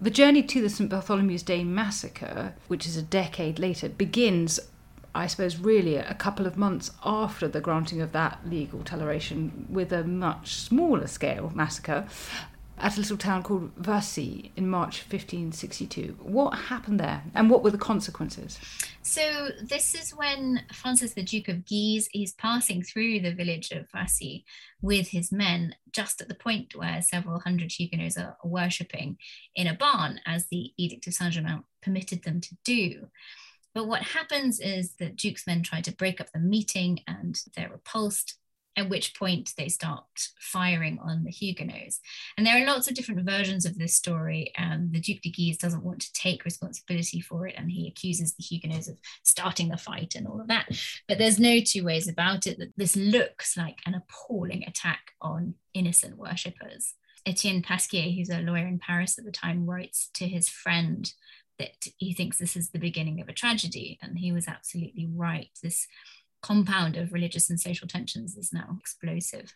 [0.00, 4.60] The journey to the St Bartholomew's Day massacre, which is a decade later, begins,
[5.12, 9.92] I suppose, really a couple of months after the granting of that legal toleration with
[9.92, 12.06] a much smaller scale massacre
[12.80, 16.16] at a little town called Vassy in March 1562.
[16.20, 18.58] What happened there and what were the consequences?
[19.02, 23.90] So this is when Francis, the Duke of Guise, is passing through the village of
[23.90, 24.44] Vassy
[24.82, 29.18] with his men, just at the point where several hundred Huguenots are worshipping
[29.54, 33.08] in a barn, as the Edict of Saint Germain permitted them to do.
[33.74, 37.70] But what happens is that Duke's men try to break up the meeting and they're
[37.70, 38.38] repulsed
[38.78, 40.04] at which point they start
[40.38, 42.00] firing on the Huguenots.
[42.36, 44.52] And there are lots of different versions of this story.
[44.56, 48.34] And the Duc de Guise doesn't want to take responsibility for it, and he accuses
[48.34, 50.68] the Huguenots of starting the fight and all of that.
[51.08, 55.54] But there's no two ways about it that this looks like an appalling attack on
[55.74, 56.94] innocent worshippers.
[57.26, 61.12] Etienne Pasquier, who's a lawyer in Paris at the time, writes to his friend
[61.58, 63.98] that he thinks this is the beginning of a tragedy.
[64.00, 65.50] And he was absolutely right.
[65.62, 65.88] This
[66.42, 69.54] compound of religious and social tensions is now explosive.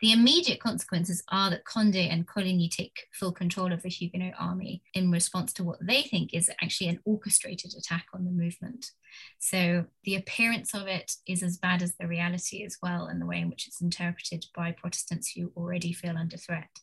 [0.00, 4.82] The immediate consequences are that Conde and Coligny take full control of the Huguenot army
[4.92, 8.90] in response to what they think is actually an orchestrated attack on the movement.
[9.38, 13.26] So the appearance of it is as bad as the reality as well, and the
[13.26, 16.80] way in which it's interpreted by Protestants who already feel under threat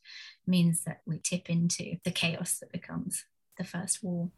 [0.48, 3.26] means that we tip into the chaos that becomes
[3.58, 4.32] the First War.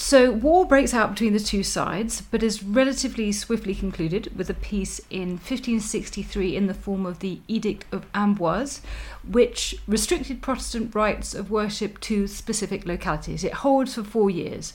[0.00, 4.54] So, war breaks out between the two sides, but is relatively swiftly concluded with a
[4.54, 8.80] peace in 1563 in the form of the Edict of Amboise,
[9.28, 13.42] which restricted Protestant rights of worship to specific localities.
[13.42, 14.72] It holds for four years.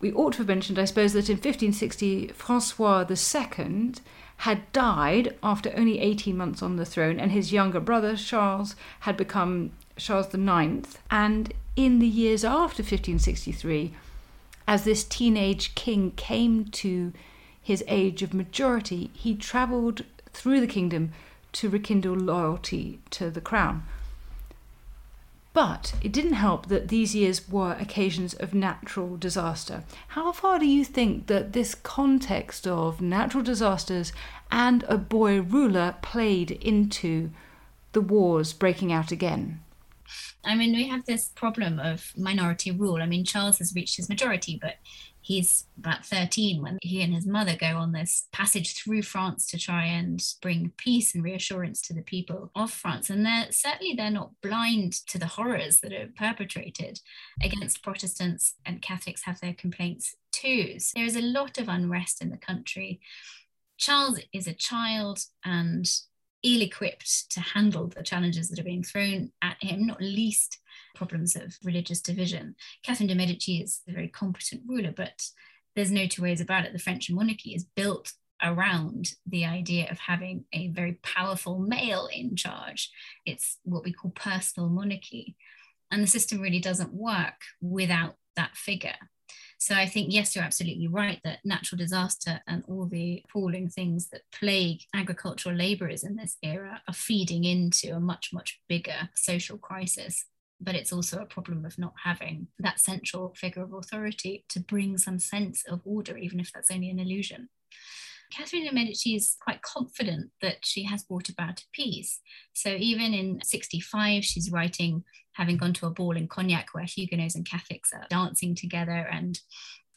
[0.00, 3.92] We ought to have mentioned, I suppose, that in 1560, Francois II
[4.38, 9.18] had died after only 18 months on the throne, and his younger brother, Charles, had
[9.18, 10.98] become Charles IX.
[11.10, 13.94] And in the years after 1563,
[14.66, 17.12] as this teenage king came to
[17.62, 21.12] his age of majority, he travelled through the kingdom
[21.52, 23.84] to rekindle loyalty to the crown.
[25.52, 29.82] But it didn't help that these years were occasions of natural disaster.
[30.08, 34.12] How far do you think that this context of natural disasters
[34.52, 37.30] and a boy ruler played into
[37.92, 39.60] the wars breaking out again?
[40.44, 43.02] I mean, we have this problem of minority rule.
[43.02, 44.76] I mean, Charles has reached his majority, but
[45.22, 49.58] he's about 13 when he and his mother go on this passage through France to
[49.58, 53.10] try and bring peace and reassurance to the people of France.
[53.10, 57.00] And they're certainly they're not blind to the horrors that are perpetrated
[57.42, 60.78] against Protestants and Catholics have their complaints too.
[60.78, 63.00] So there is a lot of unrest in the country.
[63.76, 65.90] Charles is a child and
[66.42, 70.58] ill equipped to handle the challenges that are being thrown at him, not least
[70.94, 72.54] problems of religious division.
[72.82, 75.22] Catherine de' Medici is a very competent ruler, but
[75.76, 76.72] there's no two ways about it.
[76.72, 82.36] The French monarchy is built around the idea of having a very powerful male in
[82.36, 82.90] charge.
[83.26, 85.36] It's what we call personal monarchy.
[85.90, 88.96] And the system really doesn't work without that figure.
[89.60, 94.08] So I think, yes, you're absolutely right that natural disaster and all the appalling things
[94.08, 99.58] that plague agricultural labourers in this era are feeding into a much, much bigger social
[99.58, 100.24] crisis.
[100.62, 104.96] But it's also a problem of not having that central figure of authority to bring
[104.96, 107.50] some sense of order, even if that's only an illusion.
[108.32, 112.20] Catherine de' Medici is quite confident that she has brought about peace.
[112.54, 115.04] So even in 65, she's writing,
[115.40, 119.40] having gone to a ball in Cognac where Huguenots and Catholics are dancing together and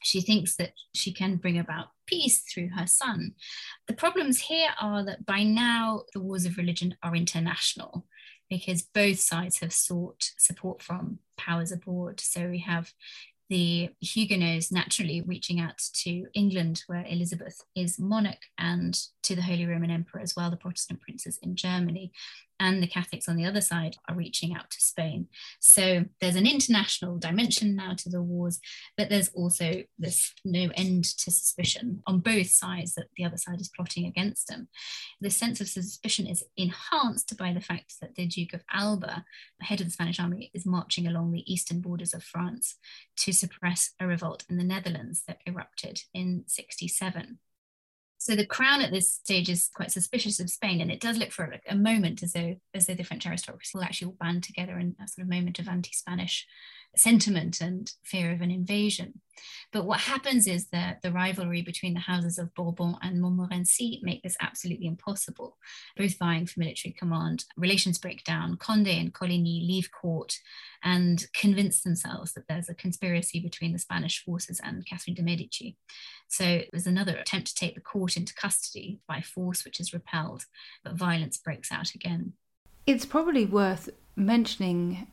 [0.01, 3.34] she thinks that she can bring about peace through her son.
[3.88, 8.06] The problems here are that by now the wars of religion are international
[8.49, 12.21] because both sides have sought support from powers abroad.
[12.21, 12.93] So we have
[13.49, 19.65] the Huguenots naturally reaching out to England, where Elizabeth is monarch, and to the Holy
[19.65, 22.13] Roman Emperor as well, the Protestant princes in Germany
[22.63, 25.28] and the Catholics on the other side are reaching out to Spain.
[25.60, 28.62] So there's an international dimension now to the wars,
[28.95, 33.60] but there's also this no end to suspicion on both sides that the other side
[33.60, 34.69] is plotting against them.
[35.19, 39.26] The sense of suspicion is enhanced by the fact that the Duke of Alba,
[39.60, 42.78] head of the Spanish army, is marching along the eastern borders of France
[43.17, 47.39] to suppress a revolt in the Netherlands that erupted in 67.
[48.23, 51.33] So the crown at this stage is quite suspicious of Spain, and it does look
[51.33, 54.43] for like a moment as though as though the French aristocracy will actually all band
[54.43, 56.47] together in a sort of moment of anti-Spanish
[56.95, 59.21] sentiment and fear of an invasion.
[59.71, 64.21] But what happens is that the rivalry between the houses of Bourbon and Montmorency make
[64.21, 65.58] this absolutely impossible,
[65.97, 67.45] both vying for military command.
[67.58, 68.58] Relations break down.
[68.58, 70.38] Conde and Coligny leave court
[70.84, 75.77] and convince themselves that there's a conspiracy between the Spanish forces and Catherine de' Medici.
[76.27, 80.45] So there's another attempt to take the court into custody by force, which is repelled,
[80.84, 82.34] but violence breaks out again.
[82.86, 85.08] It's probably worth mentioning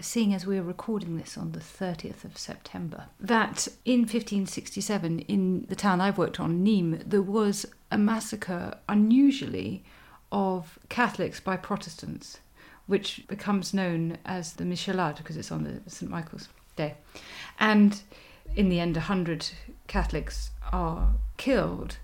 [0.00, 5.76] seeing as we're recording this on the 30th of September, that in 1567, in the
[5.76, 9.84] town I've worked on, Nîmes, there was a massacre, unusually,
[10.32, 12.38] of Catholics by Protestants,
[12.86, 16.10] which becomes known as the Michelade because it's on the St.
[16.10, 16.94] Michael's Day.
[17.58, 18.00] And
[18.56, 19.50] in the end, 100
[19.86, 21.98] Catholics are killed.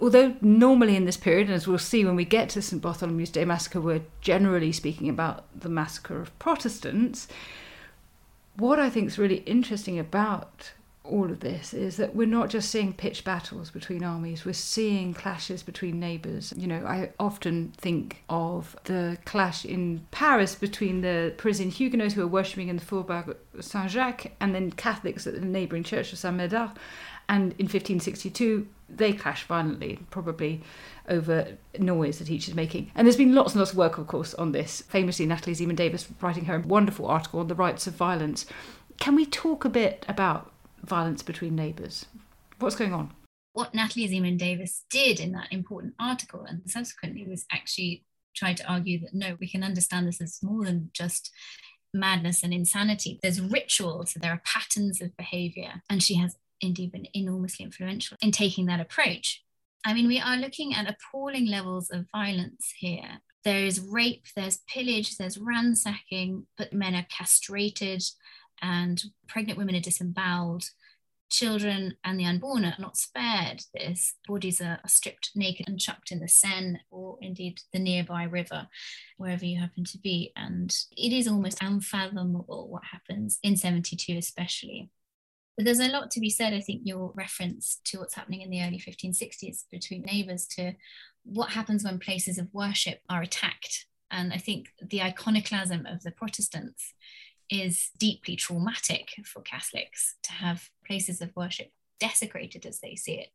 [0.00, 2.82] Although normally in this period, and as we'll see when we get to the St
[2.82, 7.28] Bartholomew's Day massacre, we're generally speaking about the massacre of Protestants.
[8.56, 10.72] What I think is really interesting about
[11.04, 15.12] all of this is that we're not just seeing pitched battles between armies, we're seeing
[15.14, 16.52] clashes between neighbours.
[16.56, 22.22] You know, I often think of the clash in Paris between the Parisian Huguenots who
[22.22, 26.18] are worshipping in the Faubourg Saint Jacques and then Catholics at the neighbouring church of
[26.18, 26.76] Saint Médard.
[27.32, 30.62] And in 1562, they clash violently, probably
[31.08, 32.92] over noise that each is making.
[32.94, 34.82] And there's been lots and lots of work, of course, on this.
[34.82, 38.46] Famously, Natalie Zemon Davis writing her wonderful article on the rites of violence.
[39.00, 40.52] Can we talk a bit about
[40.84, 42.06] violence between neighbours.
[42.58, 43.12] What's going on?
[43.52, 48.04] What Natalie Zemon Davis did in that important article and subsequently was actually
[48.34, 51.30] try to argue that no, we can understand this as more than just
[51.92, 53.20] madness and insanity.
[53.22, 58.30] There's rituals, there are patterns of behavior, and she has indeed been enormously influential in
[58.30, 59.42] taking that approach.
[59.84, 63.20] I mean, we are looking at appalling levels of violence here.
[63.44, 68.02] There is rape, there's pillage, there's ransacking, but men are castrated,
[68.60, 70.64] and pregnant women are disemboweled.
[71.28, 74.14] Children and the unborn are not spared this.
[74.28, 78.68] Bodies are, are stripped naked and chucked in the Seine or indeed the nearby river,
[79.16, 80.30] wherever you happen to be.
[80.36, 84.90] And it is almost unfathomable what happens in 72, especially.
[85.56, 88.50] But there's a lot to be said, I think, your reference to what's happening in
[88.50, 90.74] the early 1560s between neighbours to
[91.24, 93.86] what happens when places of worship are attacked.
[94.10, 96.94] And I think the iconoclasm of the Protestants
[97.50, 103.30] is deeply traumatic for Catholics to have places of worship desecrated as they see it.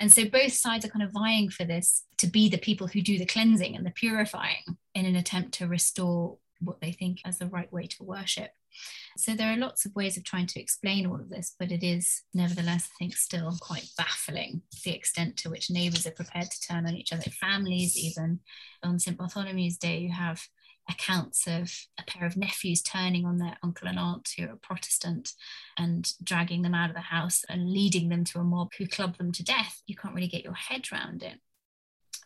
[0.00, 3.02] And so both sides are kind of vying for this to be the people who
[3.02, 7.38] do the cleansing and the purifying in an attempt to restore what they think as
[7.38, 8.50] the right way to worship.
[9.16, 11.82] So there are lots of ways of trying to explain all of this, but it
[11.82, 16.60] is nevertheless, I think, still quite baffling the extent to which neighbours are prepared to
[16.60, 18.40] turn on each other, families even.
[18.82, 19.16] On St.
[19.16, 20.42] Bartholomew's Day, you have
[20.88, 25.32] accounts of a pair of nephews turning on their uncle and aunt who are Protestant
[25.76, 29.16] and dragging them out of the house and leading them to a mob who club
[29.16, 29.82] them to death.
[29.86, 31.38] You can't really get your head around it.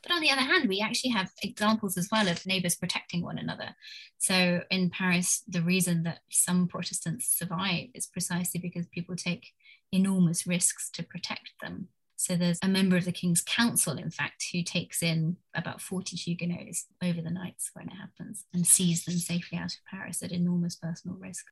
[0.07, 3.39] But on the other hand, we actually have examples as well of neighbours protecting one
[3.39, 3.75] another.
[4.19, 9.53] So in Paris, the reason that some Protestants survive is precisely because people take
[9.93, 11.89] enormous risks to protect them.
[12.17, 16.17] So there's a member of the King's Council, in fact, who takes in about 40
[16.17, 20.33] Huguenots over the nights when it happens and sees them safely out of Paris at
[20.33, 21.47] enormous personal risk.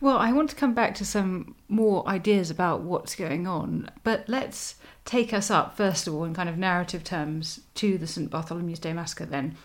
[0.00, 4.24] Well, I want to come back to some more ideas about what's going on, but
[4.28, 8.30] let's take us up, first of all, in kind of narrative terms, to the St.
[8.30, 9.56] Bartholomew's Day Massacre then.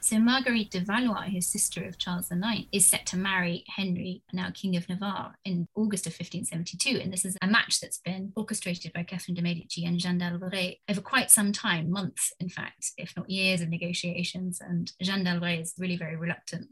[0.00, 4.50] So Marguerite de Valois, his sister of Charles IX, is set to marry Henry, now
[4.52, 7.00] King of Navarre, in August of 1572.
[7.02, 10.78] And this is a match that's been orchestrated by Catherine de' Medici and Jeanne d'Albret
[10.88, 14.60] over quite some time, months, in fact, if not years of negotiations.
[14.60, 16.68] And Jeanne d'Albret is really very reluctant,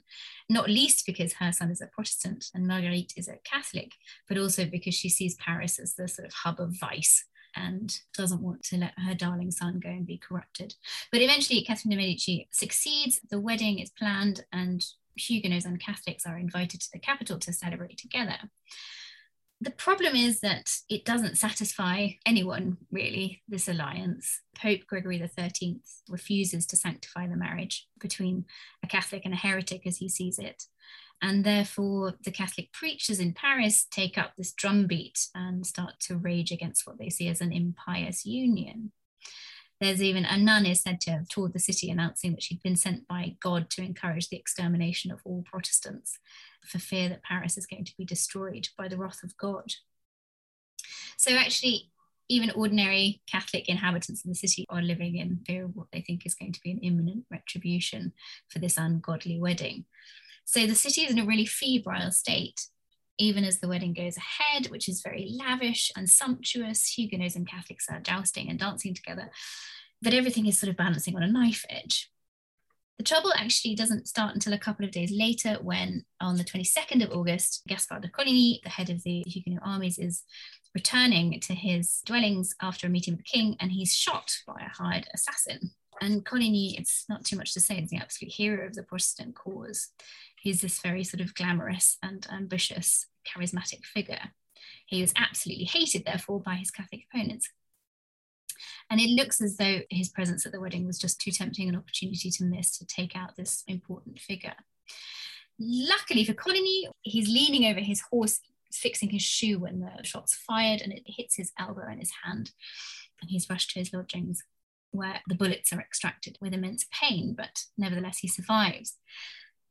[0.48, 3.92] not least because her son is a Protestant and Marguerite is a Catholic,
[4.28, 7.24] but also because she sees Paris as the sort of hub of vice
[7.54, 10.74] and doesn't want to let her darling son go and be corrupted.
[11.12, 13.20] But eventually, Catherine de' Medici succeeds.
[13.30, 14.84] The wedding is planned, and
[15.16, 18.38] Huguenots and Catholics are invited to the capital to celebrate together.
[19.60, 24.42] The problem is that it doesn't satisfy anyone, really, this alliance.
[24.54, 25.80] Pope Gregory XIII
[26.10, 28.44] refuses to sanctify the marriage between
[28.84, 30.64] a Catholic and a heretic as he sees it.
[31.22, 36.52] And therefore, the Catholic preachers in Paris take up this drumbeat and start to rage
[36.52, 38.92] against what they see as an impious union.
[39.80, 42.76] There's even a nun is said to have toured the city announcing that she'd been
[42.76, 46.18] sent by God to encourage the extermination of all Protestants
[46.66, 49.72] for fear that Paris is going to be destroyed by the wrath of God.
[51.18, 51.90] So, actually,
[52.28, 56.26] even ordinary Catholic inhabitants of the city are living in fear of what they think
[56.26, 58.12] is going to be an imminent retribution
[58.48, 59.84] for this ungodly wedding.
[60.46, 62.68] So the city is in a really febrile state,
[63.18, 66.86] even as the wedding goes ahead, which is very lavish and sumptuous.
[66.86, 69.30] Huguenots and Catholics are jousting and dancing together,
[70.00, 72.10] but everything is sort of balancing on a knife edge.
[72.96, 77.04] The trouble actually doesn't start until a couple of days later, when on the 22nd
[77.04, 80.22] of August, Gaspard de Coligny, the head of the Huguenot armies, is
[80.74, 84.82] returning to his dwellings after a meeting with the king, and he's shot by a
[84.82, 85.72] hired assassin.
[86.00, 89.34] And Coligny, it's not too much to say, is the absolute hero of the Protestant
[89.34, 89.88] cause.
[90.46, 94.30] He's this very sort of glamorous and ambitious, charismatic figure.
[94.86, 97.48] He was absolutely hated, therefore, by his Catholic opponents.
[98.88, 101.74] And it looks as though his presence at the wedding was just too tempting an
[101.74, 104.54] opportunity to miss to take out this important figure.
[105.58, 108.38] Luckily for Coligny, he's leaning over his horse,
[108.72, 112.52] fixing his shoe when the shot's fired, and it hits his elbow and his hand.
[113.20, 114.44] and he's rushed to his lodgings
[114.92, 118.98] where the bullets are extracted with immense pain, but nevertheless he survives.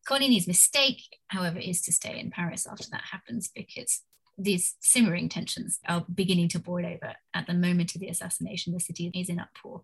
[0.06, 4.02] Coligny's mistake, however, is to stay in Paris after that happens because
[4.38, 8.74] these simmering tensions are beginning to boil over at the moment of the assassination.
[8.74, 9.82] The city is in uproar.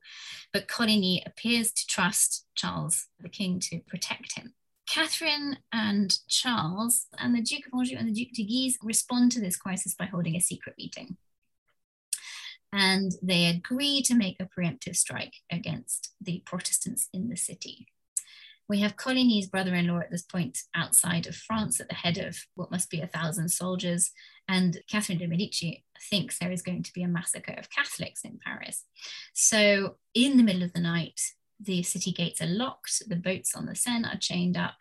[0.51, 4.53] But Coligny appears to trust Charles, the king, to protect him.
[4.87, 9.39] Catherine and Charles and the Duke of Anjou and the Duke de Guise respond to
[9.39, 11.17] this crisis by holding a secret meeting.
[12.73, 17.87] And they agree to make a preemptive strike against the Protestants in the city.
[18.71, 22.17] We have Coligny's brother in law at this point outside of France at the head
[22.17, 24.11] of what must be a thousand soldiers.
[24.47, 28.39] And Catherine de' Medici thinks there is going to be a massacre of Catholics in
[28.41, 28.85] Paris.
[29.33, 31.19] So, in the middle of the night,
[31.59, 34.77] the city gates are locked, the boats on the Seine are chained up,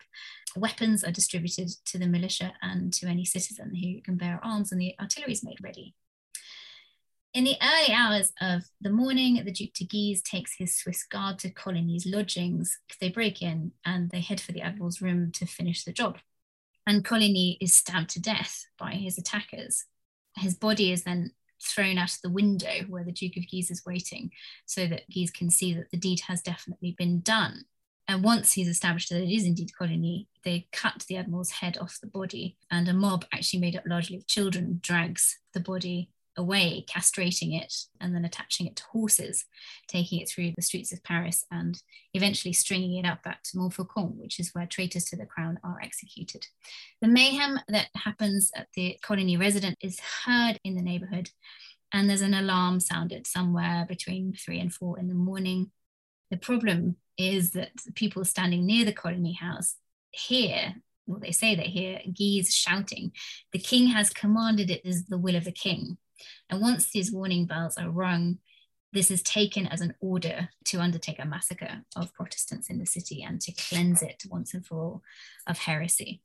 [0.55, 4.79] weapons are distributed to the militia and to any citizen who can bear arms, and
[4.79, 5.95] the artillery is made ready.
[7.33, 11.39] In the early hours of the morning, the Duke de Guise takes his Swiss guard
[11.39, 12.77] to Coligny's lodgings.
[12.99, 16.17] They break in and they head for the Admiral's room to finish the job.
[16.85, 19.85] And Coligny is stabbed to death by his attackers.
[20.35, 21.31] His body is then
[21.63, 24.31] thrown out of the window where the Duke of Guise is waiting
[24.65, 27.63] so that Guise can see that the deed has definitely been done.
[28.09, 31.99] And once he's established that it is indeed Coligny, they cut the Admiral's head off
[32.01, 36.85] the body, and a mob, actually made up largely of children, drags the body away,
[36.89, 39.45] castrating it, and then attaching it to horses,
[39.87, 41.81] taking it through the streets of Paris, and
[42.13, 46.47] eventually stringing it up at Montfaucon, which is where traitors to the crown are executed.
[47.01, 51.29] The mayhem that happens at the Coligny resident is heard in the neighborhood,
[51.93, 55.71] and there's an alarm sounded somewhere between three and four in the morning.
[56.29, 59.75] The problem is that people standing near the Coligny house
[60.11, 60.75] hear
[61.07, 63.11] well, they say they hear Guise shouting,
[63.51, 65.97] The king has commanded it is the will of the king.
[66.49, 68.39] And once these warning bells are rung,
[68.93, 73.23] this is taken as an order to undertake a massacre of Protestants in the city
[73.23, 75.01] and to cleanse it once and for all
[75.47, 76.21] of heresy.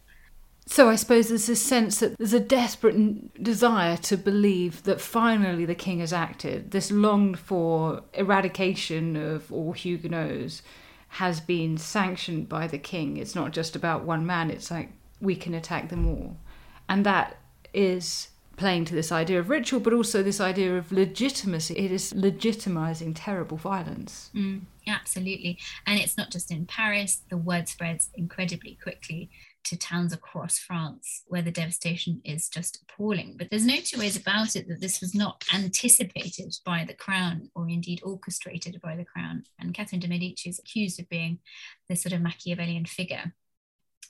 [0.68, 5.64] So I suppose there's this sense that there's a desperate desire to believe that finally
[5.64, 6.72] the king has acted.
[6.72, 10.62] This longed for eradication of all Huguenots
[11.08, 13.16] has been sanctioned by the king.
[13.16, 14.90] It's not just about one man, it's like
[15.20, 16.36] we can attack them all.
[16.88, 17.36] And that
[17.72, 21.74] is playing to this idea of ritual, but also this idea of legitimacy.
[21.74, 24.30] It is legitimizing terrible violence.
[24.34, 25.58] Mm, absolutely.
[25.86, 29.30] And it's not just in Paris, the word spreads incredibly quickly
[29.64, 33.34] to towns across France where the devastation is just appalling.
[33.36, 37.50] But there's no two ways about it that this was not anticipated by the crown
[37.54, 39.42] or indeed orchestrated by the crown.
[39.58, 41.40] And Catherine de' Medici is accused of being
[41.88, 43.34] this sort of Machiavellian figure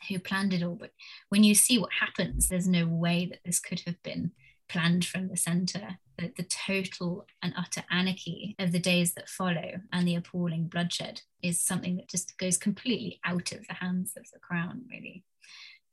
[0.09, 0.75] who planned it all.
[0.75, 0.93] But
[1.29, 4.33] when you see what happens, there's no way that this could have been
[4.69, 5.99] planned from the center.
[6.19, 11.21] The, the total and utter anarchy of the days that follow and the appalling bloodshed
[11.43, 15.25] is something that just goes completely out of the hands of the crown, really.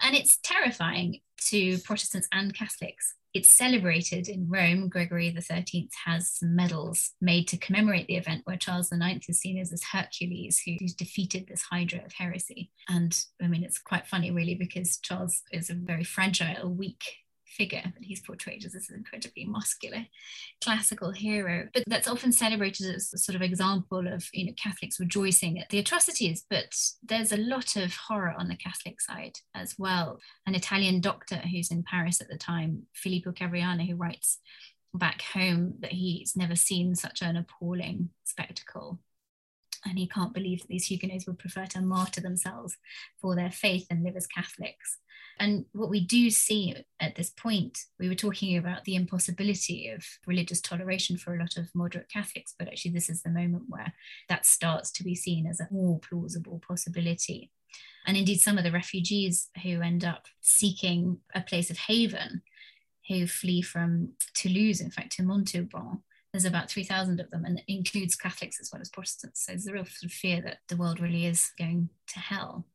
[0.01, 4.89] And it's terrifying to Protestants and Catholics it's celebrated in Rome.
[4.89, 9.57] Gregory XIII has some medals made to commemorate the event where Charles IX is seen
[9.57, 12.71] as this Hercules who, who's defeated this hydra of heresy.
[12.87, 17.03] And I mean, it's quite funny, really, because Charles is a very fragile, weak
[17.57, 20.05] figure that he's portrayed as this incredibly muscular
[20.63, 21.67] classical hero.
[21.73, 25.69] But that's often celebrated as a sort of example of you know Catholics rejoicing at
[25.69, 26.45] the atrocities.
[26.49, 30.19] But there's a lot of horror on the Catholic side as well.
[30.45, 34.39] An Italian doctor who's in Paris at the time, Filippo Cavriana, who writes
[34.93, 38.99] back home that he's never seen such an appalling spectacle
[39.85, 42.77] and he can't believe that these Huguenots would prefer to martyr themselves
[43.21, 44.99] for their faith and live as Catholics.
[45.39, 50.05] And what we do see at this point, we were talking about the impossibility of
[50.27, 53.93] religious toleration for a lot of moderate Catholics, but actually, this is the moment where
[54.29, 57.49] that starts to be seen as a more plausible possibility.
[58.05, 62.43] And indeed, some of the refugees who end up seeking a place of haven,
[63.07, 66.03] who flee from Toulouse, in fact, to Montauban,
[66.33, 69.45] there's about 3,000 of them, and it includes Catholics as well as Protestants.
[69.45, 72.65] So there's a real sort of fear that the world really is going to hell.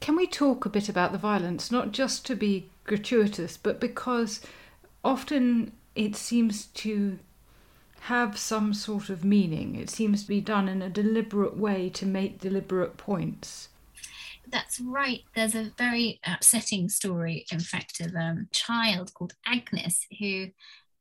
[0.00, 4.40] Can we talk a bit about the violence, not just to be gratuitous, but because
[5.04, 7.18] often it seems to
[8.02, 9.74] have some sort of meaning.
[9.74, 13.68] It seems to be done in a deliberate way to make deliberate points.
[14.48, 15.20] That's right.
[15.34, 20.46] There's a very upsetting story, in fact, of um, a child called Agnes who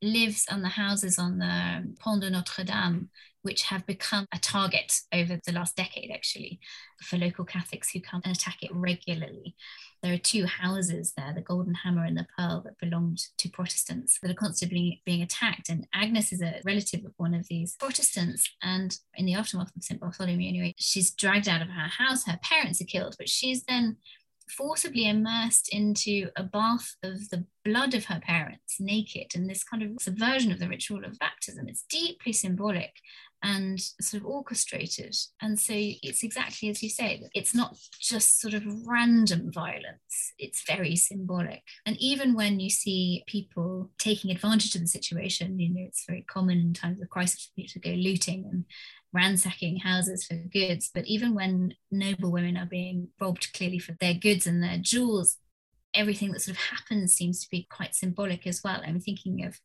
[0.02, 3.10] lives on the houses on the Pont de Notre Dame
[3.42, 6.60] which have become a target over the last decade, actually,
[7.02, 9.56] for local Catholics who come and attack it regularly.
[10.04, 14.20] There are two houses there, the Golden Hammer and the Pearl, that belonged to Protestants
[14.22, 15.70] that are constantly being attacked.
[15.70, 18.50] And Agnes is a relative of one of these Protestants.
[18.62, 20.00] And in the aftermath of St.
[20.00, 22.26] Bartholomew, anyway, she's dragged out of her house.
[22.26, 23.98] Her parents are killed, but she's then
[24.50, 29.84] forcibly immersed into a bath of the blood of her parents, naked, and this kind
[29.84, 31.68] of subversion of the ritual of baptism.
[31.68, 32.94] It's deeply symbolic
[33.42, 35.16] and sort of orchestrated.
[35.42, 40.66] And so it's exactly as you say, it's not just sort of random violence, it's
[40.66, 41.64] very symbolic.
[41.86, 46.24] And even when you see people taking advantage of the situation, you know, it's very
[46.24, 48.66] common in times of crisis for people to go looting and
[49.14, 50.90] ransacking houses for goods.
[50.94, 55.38] But even when noble women are being robbed clearly for their goods and their jewels,
[55.94, 58.82] everything that sort of happens seems to be quite symbolic as well.
[58.86, 59.60] I'm thinking of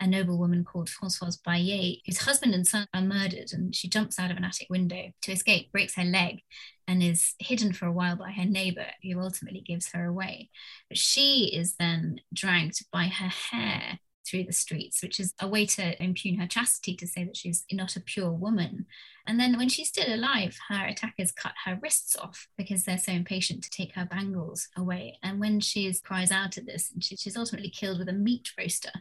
[0.00, 4.18] a noble woman called Francoise Baillet, whose husband and son are murdered, and she jumps
[4.18, 6.40] out of an attic window to escape, breaks her leg,
[6.88, 10.50] and is hidden for a while by her neighbor, who ultimately gives her away.
[10.88, 15.66] But she is then dragged by her hair through the streets, which is a way
[15.66, 18.86] to impugn her chastity to say that she's not a pure woman.
[19.26, 23.12] And then when she's still alive, her attackers cut her wrists off because they're so
[23.12, 25.18] impatient to take her bangles away.
[25.22, 28.92] And when she cries out at this, she's ultimately killed with a meat roaster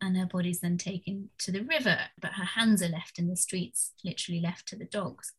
[0.00, 3.36] and her body's then taken to the river, but her hands are left in the
[3.36, 5.32] streets, literally left to the dogs.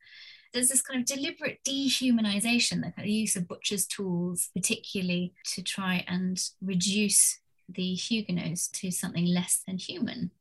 [0.54, 5.62] There's this kind of deliberate dehumanization, the kind of use of butcher's tools, particularly to
[5.62, 10.32] try and reduce the Huguenots to something less than human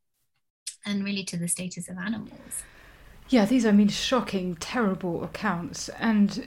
[0.87, 2.65] and really to the status of animals.
[3.29, 5.91] Yeah, these are, I mean, shocking, terrible accounts.
[5.91, 6.47] And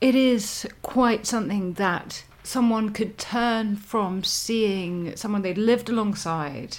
[0.00, 6.78] it is quite something that someone could turn from seeing someone they'd lived alongside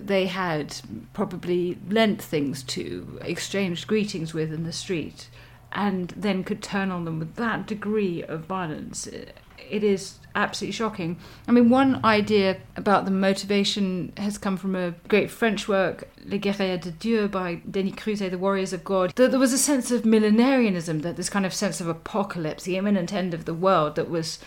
[0.00, 0.80] they had
[1.12, 5.28] probably lent things to, exchanged greetings with in the street,
[5.72, 9.06] and then could turn on them with that degree of violence.
[9.06, 11.18] It is absolutely shocking.
[11.46, 16.38] I mean, one idea about the motivation has come from a great French work, Les
[16.38, 19.12] Guerriers de Dieu by Denis Crouzet, The Warriors of God.
[19.16, 22.76] That there was a sense of millenarianism, that this kind of sense of apocalypse, the
[22.76, 24.38] imminent end of the world, that was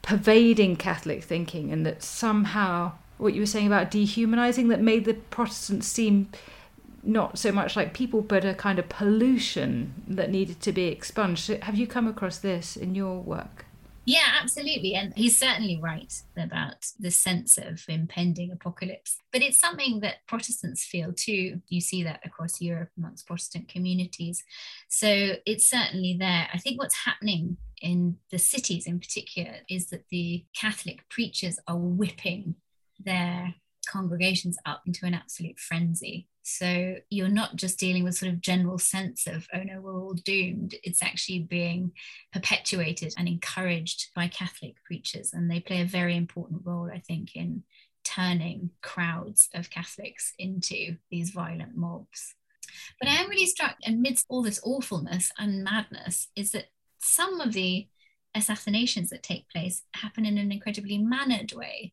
[0.00, 2.92] pervading Catholic thinking, and that somehow
[3.22, 6.28] what you were saying about dehumanizing that made the Protestants seem
[7.02, 11.48] not so much like people, but a kind of pollution that needed to be expunged.
[11.48, 13.66] Have you come across this in your work?
[14.04, 14.94] Yeah, absolutely.
[14.94, 19.16] And he's certainly right about the sense of impending apocalypse.
[19.32, 21.60] But it's something that Protestants feel too.
[21.68, 24.42] You see that across Europe amongst Protestant communities.
[24.88, 26.48] So it's certainly there.
[26.52, 31.76] I think what's happening in the cities in particular is that the Catholic preachers are
[31.76, 32.56] whipping
[33.04, 33.54] their
[33.88, 36.28] congregations up into an absolute frenzy.
[36.42, 40.14] So you're not just dealing with sort of general sense of, oh no, we're all
[40.14, 40.74] doomed.
[40.82, 41.92] It's actually being
[42.32, 45.32] perpetuated and encouraged by Catholic preachers.
[45.32, 47.62] And they play a very important role, I think, in
[48.04, 52.34] turning crowds of Catholics into these violent mobs.
[52.98, 56.66] But I am really struck amidst all this awfulness and madness is that
[56.98, 57.86] some of the
[58.34, 61.92] assassinations that take place happen in an incredibly mannered way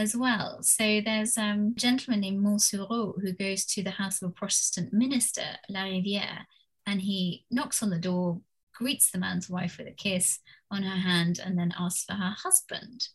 [0.00, 0.62] as well.
[0.62, 4.92] So there's um, a gentleman named Montsoreau who goes to the house of a Protestant
[4.92, 6.44] minister, Larivière,
[6.86, 8.40] and he knocks on the door,
[8.74, 10.40] greets the man's wife with a kiss
[10.70, 13.08] on her hand, and then asks for her husband.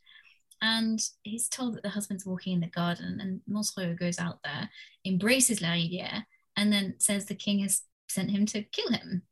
[0.62, 4.70] And he's told that the husband's walking in the garden, and Montsoreau goes out there,
[5.06, 6.24] embraces Larivière,
[6.56, 9.24] and then says the king has sent him to kill him.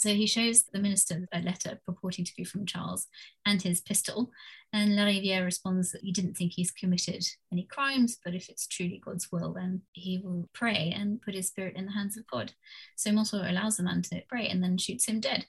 [0.00, 3.06] So he shows the minister a letter purporting to be from Charles
[3.44, 4.30] and his pistol.
[4.72, 7.22] And Larivière responds that he didn't think he's committed
[7.52, 11.48] any crimes, but if it's truly God's will, then he will pray and put his
[11.48, 12.50] spirit in the hands of God.
[12.96, 15.44] So Montsoreau allows the man to pray and then shoots him dead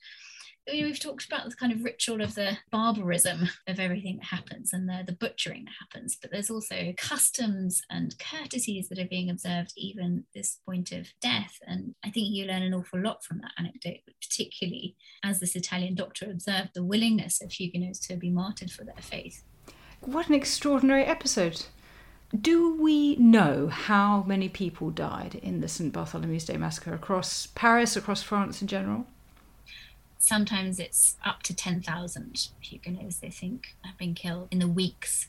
[0.68, 4.88] we've talked about the kind of ritual of the barbarism of everything that happens and
[4.88, 9.74] the, the butchering that happens, but there's also customs and courtesies that are being observed
[9.76, 11.58] even this point of death.
[11.66, 15.96] And I think you learn an awful lot from that anecdote, particularly as this Italian
[15.96, 19.44] doctor observed the willingness of Huguenots to be martyred for their faith.
[20.02, 21.66] What an extraordinary episode.
[22.40, 25.92] Do we know how many people died in the St.
[25.92, 29.06] Bartholomew's Day massacre across Paris, across France in general?
[30.22, 35.28] Sometimes it's up to 10,000 Huguenots, they think, have been killed in the weeks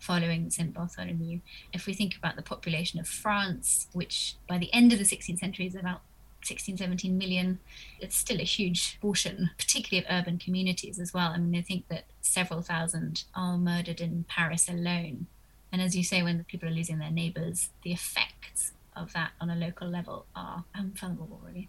[0.00, 0.74] following St.
[0.74, 1.38] Bartholomew.
[1.72, 5.38] If we think about the population of France, which by the end of the 16th
[5.38, 6.00] century is about
[6.42, 7.60] 16, 17 million,
[8.00, 11.30] it's still a huge portion, particularly of urban communities as well.
[11.30, 15.28] I mean, I think that several thousand are murdered in Paris alone.
[15.70, 19.30] And as you say, when the people are losing their neighbors, the effects of that
[19.40, 21.68] on a local level are unfathomable, really.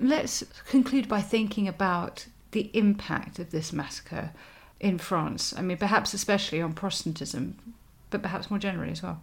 [0.00, 4.32] Let's conclude by thinking about the impact of this massacre
[4.80, 5.52] in France.
[5.56, 7.74] I mean, perhaps especially on Protestantism,
[8.10, 9.22] but perhaps more generally as well.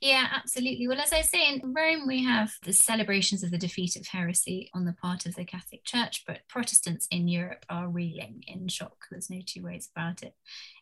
[0.00, 0.86] Yeah, absolutely.
[0.86, 4.70] Well, as I say, in Rome, we have the celebrations of the defeat of heresy
[4.72, 9.06] on the part of the Catholic Church, but Protestants in Europe are reeling in shock.
[9.10, 10.34] There's no two ways about it.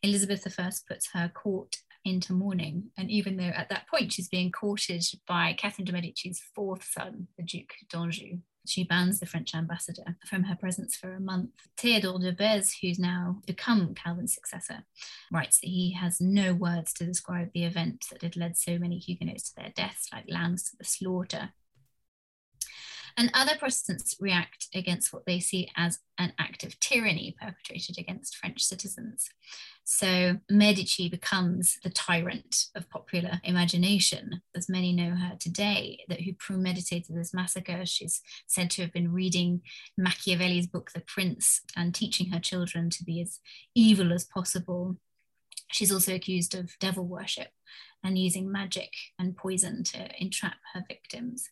[0.03, 4.53] Elizabeth I puts her court into mourning, and even though at that point she's being
[4.53, 10.17] courted by Catherine de' Medici's fourth son, the Duke d'Anjou, she bans the French ambassador
[10.25, 11.51] from her presence for a month.
[11.77, 14.85] Theodore de Beze, who's now become Calvin's successor,
[15.33, 18.99] writes that he has no words to describe the event that had led so many
[18.99, 21.51] Huguenots to their deaths, like lambs to the slaughter.
[23.19, 28.37] And other Protestants react against what they see as an act of tyranny perpetrated against
[28.37, 29.31] French citizens.
[29.85, 36.35] So Medici becomes the tyrant of popular imagination, as many know her today, that who
[36.35, 37.87] premeditated this massacre.
[37.87, 39.63] She's said to have been reading
[39.97, 43.41] Machiavelli's book, The Prince, and teaching her children to be as
[43.75, 44.97] evil as possible.
[45.73, 47.49] She's also accused of devil worship
[48.05, 51.49] and using magic and poison to entrap her victims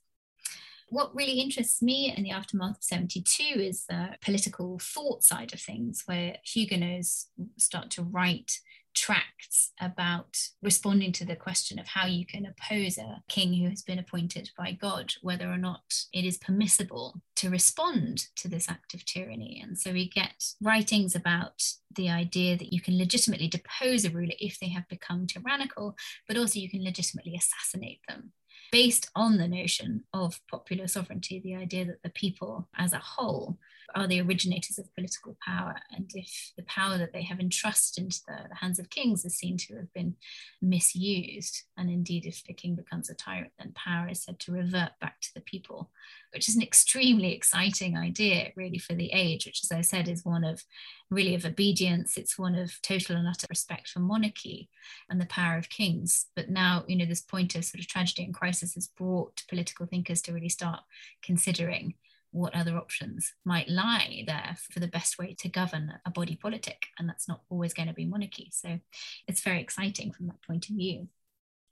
[0.94, 5.60] what really interests me in the aftermath of 72 is the political thought side of
[5.60, 8.60] things, where Huguenots start to write
[8.94, 13.82] tracts about responding to the question of how you can oppose a king who has
[13.82, 15.82] been appointed by God, whether or not
[16.12, 19.60] it is permissible to respond to this act of tyranny.
[19.60, 21.60] And so we get writings about
[21.96, 25.96] the idea that you can legitimately depose a ruler if they have become tyrannical,
[26.28, 28.32] but also you can legitimately assassinate them
[28.74, 33.56] based on the notion of popular sovereignty, the idea that the people as a whole
[33.94, 35.76] are the originators of political power.
[35.94, 39.36] And if the power that they have entrusted into the, the, hands of kings is
[39.36, 40.16] seen to have been
[40.60, 44.92] misused, and indeed, if the king becomes a tyrant, then power is said to revert
[45.00, 45.90] back to the people,
[46.32, 50.24] which is an extremely exciting idea, really, for the age, which, as I said, is
[50.24, 50.64] one of
[51.10, 52.16] really of obedience.
[52.16, 54.68] It's one of total and utter respect for monarchy
[55.08, 56.26] and the power of kings.
[56.34, 59.86] But now, you know, this point of sort of tragedy and crisis has brought political
[59.86, 60.80] thinkers to really start
[61.22, 61.94] considering
[62.34, 66.86] what other options might lie there for the best way to govern a body politic.
[66.98, 68.50] And that's not always going to be monarchy.
[68.52, 68.80] So
[69.28, 71.06] it's very exciting from that point of view.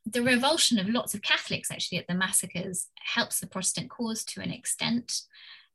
[0.07, 4.41] The revulsion of lots of Catholics actually at the massacres helps the Protestant cause to
[4.41, 5.23] an extent.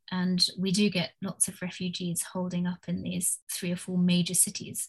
[0.10, 4.36] And we do get lots of refugees holding up in these three or four major
[4.36, 4.88] cities.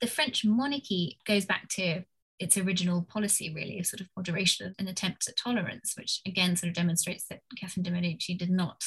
[0.00, 2.02] The French monarchy goes back to
[2.40, 6.70] its original policy, really, of sort of moderation and attempt at tolerance, which again sort
[6.70, 8.82] of demonstrates that Catherine de' Medici did not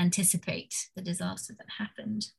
[0.00, 2.30] anticipate the disaster that happened.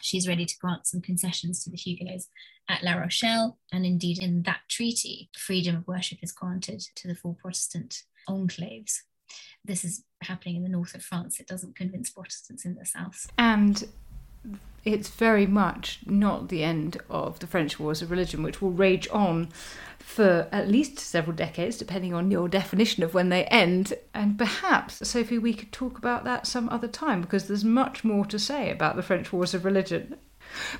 [0.00, 2.28] She's ready to grant some concessions to the Huguenots
[2.68, 7.14] at La Rochelle, and indeed, in that treaty, freedom of worship is granted to the
[7.14, 9.02] four Protestant enclaves.
[9.64, 11.38] This is happening in the north of France.
[11.38, 13.30] It doesn't convince Protestants in the south.
[13.38, 13.84] And
[14.84, 19.08] it's very much not the end of the French Wars of Religion, which will rage
[19.12, 19.48] on
[19.98, 23.94] for at least several decades, depending on your definition of when they end.
[24.12, 28.26] And perhaps, Sophie, we could talk about that some other time because there's much more
[28.26, 30.16] to say about the French Wars of Religion.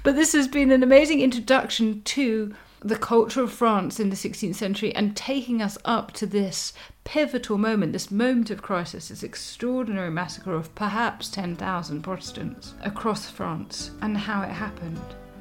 [0.03, 2.55] But this has been an amazing introduction to
[2.85, 6.73] the culture of France in the 16th century and taking us up to this
[7.05, 13.93] pivotal moment, this moment of crisis, this extraordinary massacre of perhaps 10,000 Protestants across France
[14.01, 15.01] and how it happened.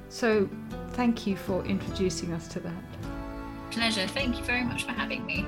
[0.10, 0.50] So,
[0.92, 2.84] thank you for introducing us to that.
[3.72, 4.08] Pleasure.
[4.08, 5.48] Thank you very much for having me.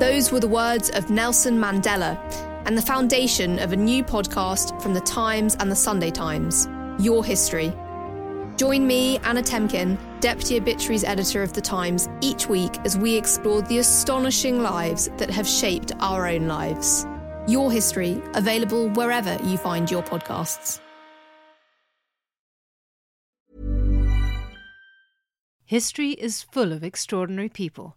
[0.00, 2.16] Those were the words of Nelson Mandela
[2.64, 6.66] and the foundation of a new podcast from The Times and The Sunday Times
[6.98, 7.70] Your History.
[8.56, 13.60] Join me, Anna Temkin, Deputy Obituaries Editor of The Times, each week as we explore
[13.60, 17.06] the astonishing lives that have shaped our own lives.
[17.46, 20.80] Your History, available wherever you find your podcasts.
[25.66, 27.96] History is full of extraordinary people,